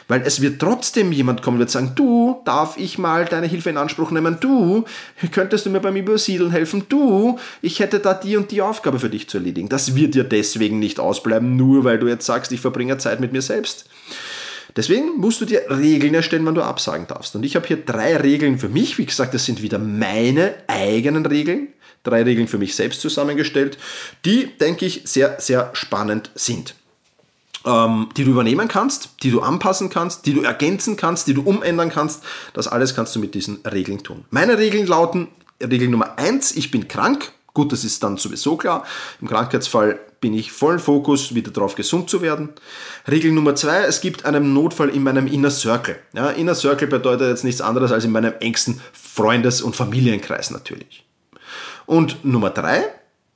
Weil 0.08 0.22
es 0.22 0.42
wird 0.42 0.60
trotzdem 0.60 1.12
jemand 1.12 1.42
kommen 1.42 1.56
und 1.56 1.60
wird 1.60 1.72
sagen, 1.72 1.94
du, 1.96 2.42
darf 2.46 2.78
ich 2.78 2.98
mal 2.98 3.26
deine 3.26 3.48
Hilfe 3.48 3.70
in 3.70 3.78
Anspruch 3.78 4.12
nehmen? 4.12 4.38
Du, 4.40 4.86
könntest 5.32 5.66
du 5.66 5.70
mir 5.70 5.80
beim 5.80 5.96
Übersiedeln 5.96 6.52
helfen? 6.52 6.86
Du, 6.90 7.38
ich 7.62 7.80
hätte 7.80 8.00
da 8.00 8.14
die 8.14 8.38
und 8.38 8.52
die 8.52 8.62
Aufgabe 8.62 9.00
für 9.00 9.10
dich 9.10 9.30
zu 9.30 9.38
erledigen. 9.38 9.70
Das 9.70 9.96
wird 9.96 10.16
dir 10.16 10.24
deswegen 10.24 10.80
nicht 10.80 11.00
ausbleiben, 11.00 11.56
nur 11.56 11.84
weil 11.84 12.00
du 12.00 12.08
jetzt 12.08 12.26
sagst, 12.26 12.52
ich 12.52 12.62
verbringe 12.62 12.98
Zeit 12.98 13.20
mit 13.20 13.34
mir 13.34 13.42
selbst. 13.42 13.86
Deswegen 14.76 15.18
musst 15.18 15.40
du 15.40 15.46
dir 15.46 15.64
Regeln 15.70 16.14
erstellen, 16.14 16.46
wann 16.46 16.56
du 16.56 16.62
absagen 16.62 17.08
darfst. 17.08 17.36
Und 17.36 17.46
ich 17.46 17.56
habe 17.56 17.66
hier 17.66 17.78
drei 17.78 18.18
Regeln 18.18 18.60
für 18.60 18.68
mich. 18.68 18.98
Wie 18.98 19.06
gesagt, 19.06 19.34
das 19.34 19.46
sind 19.46 19.62
wieder 19.62 19.80
meine 19.80 20.54
eigenen 20.68 21.26
Regeln. 21.26 21.70
Drei 22.04 22.24
Regeln 22.24 22.48
für 22.48 22.58
mich 22.58 22.76
selbst 22.76 23.02
zusammengestellt, 23.02 23.80
die, 24.26 24.46
denke 24.60 24.86
ich, 24.86 25.02
sehr, 25.06 25.38
sehr 25.40 25.72
spannend 25.74 26.30
sind 26.36 26.76
ähm, 27.66 28.10
die 28.16 28.24
du 28.24 28.32
übernehmen 28.32 28.68
kannst, 28.68 29.10
die 29.24 29.32
du 29.32 29.42
anpassen 29.42 29.90
kannst, 29.90 30.26
die 30.26 30.34
du 30.34 30.42
ergänzen 30.42 30.96
kannst, 30.96 31.28
die 31.28 31.34
du 31.34 31.42
umändern 31.42 31.90
kannst. 31.90 32.24
Das 32.54 32.68
alles 32.68 32.96
kannst 32.96 33.16
du 33.16 33.20
mit 33.20 33.34
diesen 33.34 33.62
Regeln 33.66 34.04
tun. 34.04 34.26
Meine 34.30 34.58
Regeln 34.58 34.88
lauten, 34.88 35.28
Regel 35.62 35.90
Nummer 35.90 36.18
eins: 36.18 36.56
ich 36.56 36.72
bin 36.72 36.88
krank. 36.88 37.32
Gut, 37.54 37.72
das 37.72 37.86
ist 37.86 38.04
dann 38.04 38.18
sowieso 38.18 38.58
klar. 38.58 38.84
Im 39.22 39.30
Krankheitsfall 39.30 39.98
bin 40.20 40.34
ich 40.34 40.52
vollen 40.52 40.80
Fokus, 40.80 41.36
wieder 41.36 41.52
darauf 41.52 41.76
gesund 41.76 42.10
zu 42.10 42.22
werden. 42.22 42.50
Regel 43.10 43.32
Nummer 43.32 43.56
zwei, 43.56 43.84
es 43.84 44.02
gibt 44.02 44.26
einen 44.26 44.54
Notfall 44.54 44.90
in 44.90 45.04
meinem 45.04 45.26
Inner 45.28 45.52
Circle. 45.52 45.98
Ja, 46.14 46.32
Inner 46.32 46.56
Circle 46.56 46.88
bedeutet 46.88 47.30
jetzt 47.30 47.46
nichts 47.46 47.62
anderes 47.62 47.94
als 47.94 48.04
in 48.04 48.12
meinem 48.12 48.34
engsten 48.42 48.82
Freundes- 48.92 49.62
und 49.62 49.74
Familienkreis 49.74 50.52
natürlich. 50.52 51.06
Und 51.86 52.26
Nummer 52.26 52.50
drei, 52.50 52.84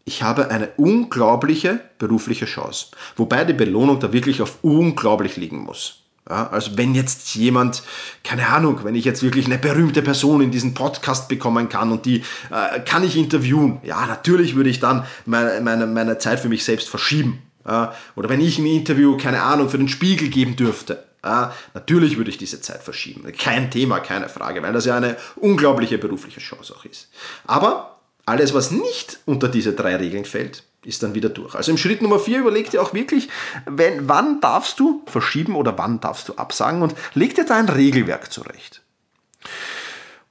ich 0.10 0.24
habe 0.24 0.50
eine 0.50 0.69
unglaubliche 0.78 1.82
berufliche 2.00 2.48
Chance. 2.48 2.88
Wobei 3.15 3.45
die 3.45 3.54
Belohnung 3.54 4.00
da 4.00 4.12
wirklich 4.12 4.41
auf 4.41 4.58
unglaublich 4.63 5.38
liegen 5.38 5.60
muss. 5.60 6.00
Ja, 6.28 6.50
also 6.50 6.78
wenn 6.78 6.95
jetzt 6.95 7.36
jemand, 7.36 7.84
keine 8.24 8.48
Ahnung, 8.48 8.80
wenn 8.84 8.95
ich 8.95 9.06
jetzt 9.06 9.22
wirklich 9.22 9.45
eine 9.45 9.60
berühmte 9.60 10.02
Person 10.02 10.41
in 10.41 10.50
diesen 10.50 10.74
Podcast 10.74 11.30
bekommen 11.30 11.69
kann 11.69 11.91
und 11.91 12.08
die 12.08 12.24
äh, 12.50 12.80
kann 12.80 13.04
ich 13.04 13.17
interviewen, 13.17 13.82
ja, 13.84 14.08
natürlich 14.08 14.56
würde 14.56 14.72
ich 14.72 14.80
dann 14.80 15.06
meine, 15.28 15.62
meine, 15.62 15.86
meine 15.86 16.17
Zeit 16.17 16.39
für 16.39 16.50
mich 16.50 16.63
selbst 16.63 16.89
verschieben. 16.89 17.43
Ja, 17.67 17.93
oder 18.15 18.30
wenn 18.30 18.41
ich 18.41 18.58
ein 18.58 18.65
Interview, 18.65 19.15
keine 19.15 19.43
Ahnung, 19.43 19.69
für 19.69 19.78
den 19.78 19.89
Spiegel 19.89 20.30
geben 20.30 20.56
dürfte, 20.56 21.04
ja, 21.24 21.54
natürlich 21.76 22.17
würde 22.17 22.32
ich 22.32 22.39
diese 22.39 22.62
Zeit 22.62 22.82
verschieben. 22.82 23.32
Kein 23.38 23.69
Thema, 23.69 24.00
keine 24.00 24.28
Frage, 24.28 24.63
weil 24.63 24.74
das 24.74 24.86
ja 24.86 24.98
eine 24.98 25.17
unglaubliche 25.36 26.00
berufliche 26.00 26.39
Chance 26.39 26.74
auch 26.76 26.86
ist. 26.86 27.10
Aber 27.45 27.98
alles, 28.29 28.53
was 28.53 28.71
nicht 28.71 29.19
unter 29.25 29.47
diese 29.47 29.73
drei 29.73 29.95
Regeln 29.95 30.25
fällt, 30.25 30.63
ist 30.85 31.03
dann 31.03 31.15
wieder 31.15 31.29
durch. 31.29 31.55
Also 31.55 31.71
im 31.71 31.77
Schritt 31.77 32.01
Nummer 32.01 32.19
vier 32.19 32.39
überleg 32.39 32.69
dir 32.69 32.81
auch 32.81 32.93
wirklich, 32.93 33.27
wenn, 33.65 34.07
wann 34.07 34.39
darfst 34.39 34.79
du 34.79 35.03
verschieben 35.07 35.55
oder 35.55 35.77
wann 35.77 35.99
darfst 35.99 36.29
du 36.29 36.35
absagen 36.35 36.81
und 36.81 36.95
leg 37.13 37.35
dir 37.35 37.45
da 37.45 37.57
ein 37.57 37.69
Regelwerk 37.69 38.31
zurecht. 38.31 38.81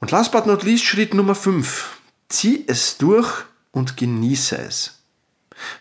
Und 0.00 0.10
last 0.10 0.32
but 0.32 0.46
not 0.46 0.62
least 0.62 0.84
Schritt 0.84 1.12
Nummer 1.12 1.34
fünf: 1.34 1.98
Zieh 2.28 2.64
es 2.66 2.98
durch 2.98 3.28
und 3.72 3.96
genieße 3.96 4.56
es. 4.56 4.97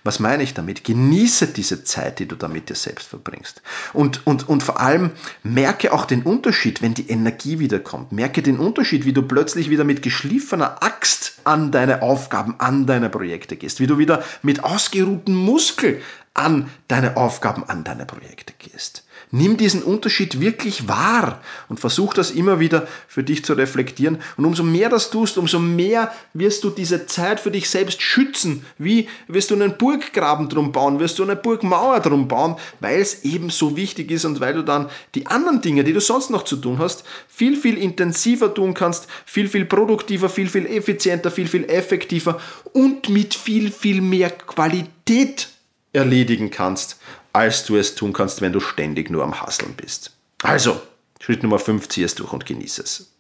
Was 0.03 0.19
meine 0.19 0.43
ich 0.43 0.53
damit? 0.53 0.83
Genieße 0.83 1.47
diese 1.47 1.83
Zeit, 1.83 2.19
die 2.19 2.27
du 2.27 2.35
da 2.35 2.47
mit 2.47 2.69
dir 2.69 2.75
selbst 2.75 3.07
verbringst. 3.07 3.61
Und, 3.93 4.25
und, 4.25 4.47
und 4.47 4.63
vor 4.63 4.79
allem 4.79 5.11
merke 5.43 5.93
auch 5.93 6.05
den 6.05 6.23
Unterschied, 6.23 6.81
wenn 6.81 6.93
die 6.93 7.09
Energie 7.09 7.59
wiederkommt. 7.59 8.11
Merke 8.11 8.41
den 8.41 8.59
Unterschied, 8.59 9.05
wie 9.05 9.13
du 9.13 9.21
plötzlich 9.21 9.69
wieder 9.69 9.83
mit 9.83 10.01
geschliffener 10.01 10.83
Axt 10.83 11.39
an 11.43 11.71
deine 11.71 12.01
Aufgaben, 12.01 12.55
an 12.59 12.85
deine 12.85 13.09
Projekte 13.09 13.55
gehst. 13.55 13.79
Wie 13.79 13.87
du 13.87 13.97
wieder 13.97 14.23
mit 14.41 14.63
ausgeruhten 14.63 15.35
Muskeln 15.35 16.01
an 16.33 16.69
deine 16.87 17.17
Aufgaben, 17.17 17.63
an 17.67 17.83
deine 17.83 18.05
Projekte 18.05 18.53
gehst. 18.59 19.06
Nimm 19.29 19.57
diesen 19.57 19.83
Unterschied 19.83 20.39
wirklich 20.39 20.87
wahr 20.87 21.41
und 21.67 21.81
versuch 21.81 22.13
das 22.13 22.31
immer 22.31 22.61
wieder 22.61 22.87
für 23.09 23.23
dich 23.23 23.43
zu 23.43 23.53
reflektieren. 23.53 24.19
Und 24.37 24.45
umso 24.45 24.63
mehr 24.63 24.87
das 24.87 25.09
tust, 25.09 25.37
umso 25.37 25.59
mehr 25.59 26.13
wirst 26.33 26.63
du 26.63 26.69
diese 26.69 27.07
Zeit 27.07 27.41
für 27.41 27.51
dich 27.51 27.69
selbst 27.69 28.01
schützen. 28.01 28.65
Wie 28.77 29.09
wirst 29.27 29.51
du 29.51 29.55
einen 29.55 29.77
Burggraben 29.77 30.47
drum 30.47 30.71
bauen, 30.71 31.01
wirst 31.01 31.19
du 31.19 31.23
eine 31.23 31.35
Burgmauer 31.35 31.99
drum 31.99 32.29
bauen, 32.29 32.55
weil 32.79 33.01
es 33.01 33.25
eben 33.25 33.49
so 33.49 33.75
wichtig 33.75 34.11
ist 34.11 34.23
und 34.23 34.39
weil 34.39 34.53
du 34.53 34.63
dann 34.63 34.89
die 35.13 35.27
anderen 35.27 35.61
Dinge, 35.61 35.83
die 35.83 35.93
du 35.93 35.99
sonst 35.99 36.29
noch 36.29 36.43
zu 36.43 36.55
tun 36.55 36.79
hast, 36.79 37.03
viel, 37.27 37.57
viel 37.57 37.77
intensiver 37.77 38.53
tun 38.53 38.73
kannst, 38.73 39.07
viel, 39.25 39.49
viel 39.49 39.65
produktiver, 39.65 40.29
viel, 40.29 40.47
viel 40.47 40.65
effizienter, 40.67 41.31
viel, 41.31 41.47
viel 41.47 41.65
effektiver 41.65 42.39
und 42.71 43.09
mit 43.09 43.33
viel, 43.35 43.71
viel 43.71 43.99
mehr 43.99 44.29
Qualität 44.31 45.49
erledigen 45.93 46.51
kannst, 46.51 46.99
als 47.37 47.65
du 47.65 47.77
es 47.77 47.93
tun 47.93 48.13
kannst, 48.13 48.41
wenn 48.41 48.51
du 48.51 48.59
ständig 48.59 49.11
nur 49.11 49.23
am 49.23 49.39
Hasseln 49.39 49.75
bist. 49.75 50.11
Also, 50.41 50.81
Schritt 51.19 51.43
Nummer 51.43 51.59
5, 51.59 51.87
zieh 51.87 52.03
es 52.03 52.15
durch 52.15 52.33
und 52.33 52.47
genieße 52.47 52.81
es. 52.81 53.11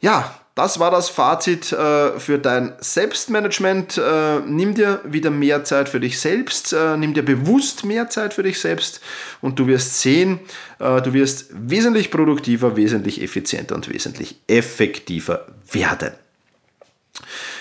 Ja, 0.00 0.40
das 0.54 0.78
war 0.78 0.92
das 0.92 1.08
Fazit 1.08 1.72
äh, 1.72 2.20
für 2.20 2.38
dein 2.38 2.74
Selbstmanagement. 2.78 3.98
Äh, 3.98 4.40
nimm 4.46 4.74
dir 4.74 5.00
wieder 5.04 5.30
mehr 5.30 5.64
Zeit 5.64 5.88
für 5.88 5.98
dich 5.98 6.20
selbst, 6.20 6.72
äh, 6.72 6.96
nimm 6.96 7.12
dir 7.12 7.24
bewusst 7.24 7.84
mehr 7.84 8.08
Zeit 8.08 8.32
für 8.34 8.44
dich 8.44 8.60
selbst 8.60 9.00
und 9.40 9.58
du 9.58 9.66
wirst 9.66 10.00
sehen, 10.00 10.38
äh, 10.78 11.02
du 11.02 11.12
wirst 11.12 11.46
wesentlich 11.52 12.12
produktiver, 12.12 12.76
wesentlich 12.76 13.22
effizienter 13.22 13.74
und 13.74 13.88
wesentlich 13.92 14.36
effektiver 14.46 15.46
werden. 15.72 16.12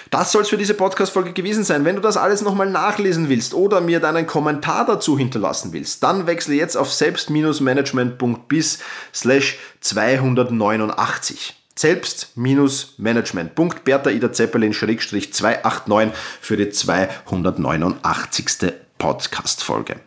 Das 0.10 0.32
soll 0.32 0.41
es 0.41 0.50
für 0.50 0.58
diese 0.58 0.74
Podcast-Folge 0.74 1.34
gewesen 1.34 1.63
sein. 1.63 1.86
Wenn 1.86 1.95
du 1.95 2.02
das 2.02 2.17
alles 2.17 2.41
nochmal 2.41 2.69
nachlesen 2.69 3.30
willst 3.30 3.54
oder 3.54 3.80
mir 3.80 4.00
deinen 4.00 4.26
Kommentar 4.26 4.86
dazu 4.86 5.17
hinterlassen 5.17 5.72
willst, 5.72 6.02
dann 6.02 6.26
wechsle 6.26 6.56
jetzt 6.56 6.76
auf 6.76 6.91
selbst-management.bis 6.91 8.80
slash 9.13 9.60
289 9.82 11.60
selbst-management. 11.80 13.56
Bertha 13.86 14.10
Ida 14.10 14.34
Zeppelin 14.34 14.74
289 14.74 16.12
für 16.41 16.58
die 16.58 16.69
289. 16.69 18.74
Podcast-Folge. 18.98 20.02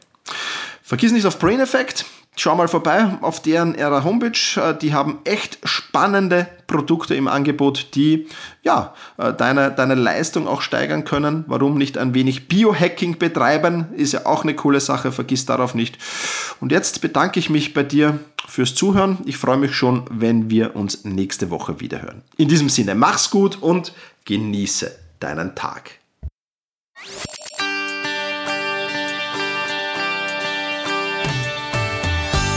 Vergiss 0.92 1.12
nicht 1.12 1.24
auf 1.24 1.38
Brain 1.38 1.59
Effect. 1.59 2.05
Schau 2.37 2.55
mal 2.55 2.68
vorbei 2.68 3.16
auf 3.22 3.40
deren 3.40 3.74
ihrer 3.74 4.05
Homepage. 4.05 4.61
Äh, 4.61 4.76
die 4.76 4.92
haben 4.92 5.20
echt 5.24 5.59
spannende 5.64 6.46
Produkte 6.66 7.14
im 7.14 7.28
Angebot, 7.28 7.94
die 7.94 8.26
ja, 8.62 8.92
äh, 9.16 9.33
deine, 9.33 9.70
deine 9.70 9.94
Leistung 9.94 10.46
auch 10.46 10.61
steigern 10.61 11.05
können. 11.05 11.44
Warum 11.46 11.78
nicht 11.78 11.96
ein 11.96 12.12
wenig 12.12 12.46
Biohacking 12.46 13.16
betreiben? 13.16 13.87
Ist 13.96 14.12
ja 14.12 14.26
auch 14.26 14.42
eine 14.42 14.55
coole 14.55 14.81
Sache, 14.81 15.12
vergiss 15.12 15.46
darauf 15.46 15.74
nicht. 15.74 15.96
Und 16.61 16.72
jetzt 16.72 17.00
bedanke 17.00 17.40
ich 17.40 17.48
mich 17.48 17.72
bei 17.72 17.85
dir 17.85 18.18
fürs 18.46 18.74
Zuhören. 18.74 19.16
Ich 19.24 19.38
freue 19.38 19.57
mich 19.57 19.74
schon, 19.74 20.05
wenn 20.11 20.50
wir 20.50 20.76
uns 20.76 21.07
nächste 21.07 21.48
Woche 21.48 21.81
wieder 21.81 22.02
hören. 22.02 22.20
In 22.37 22.48
diesem 22.48 22.68
Sinne, 22.68 22.94
mach's 22.94 23.31
gut 23.31 23.62
und 23.62 23.94
genieße 24.26 24.94
deinen 25.20 25.55
Tag. 25.55 25.92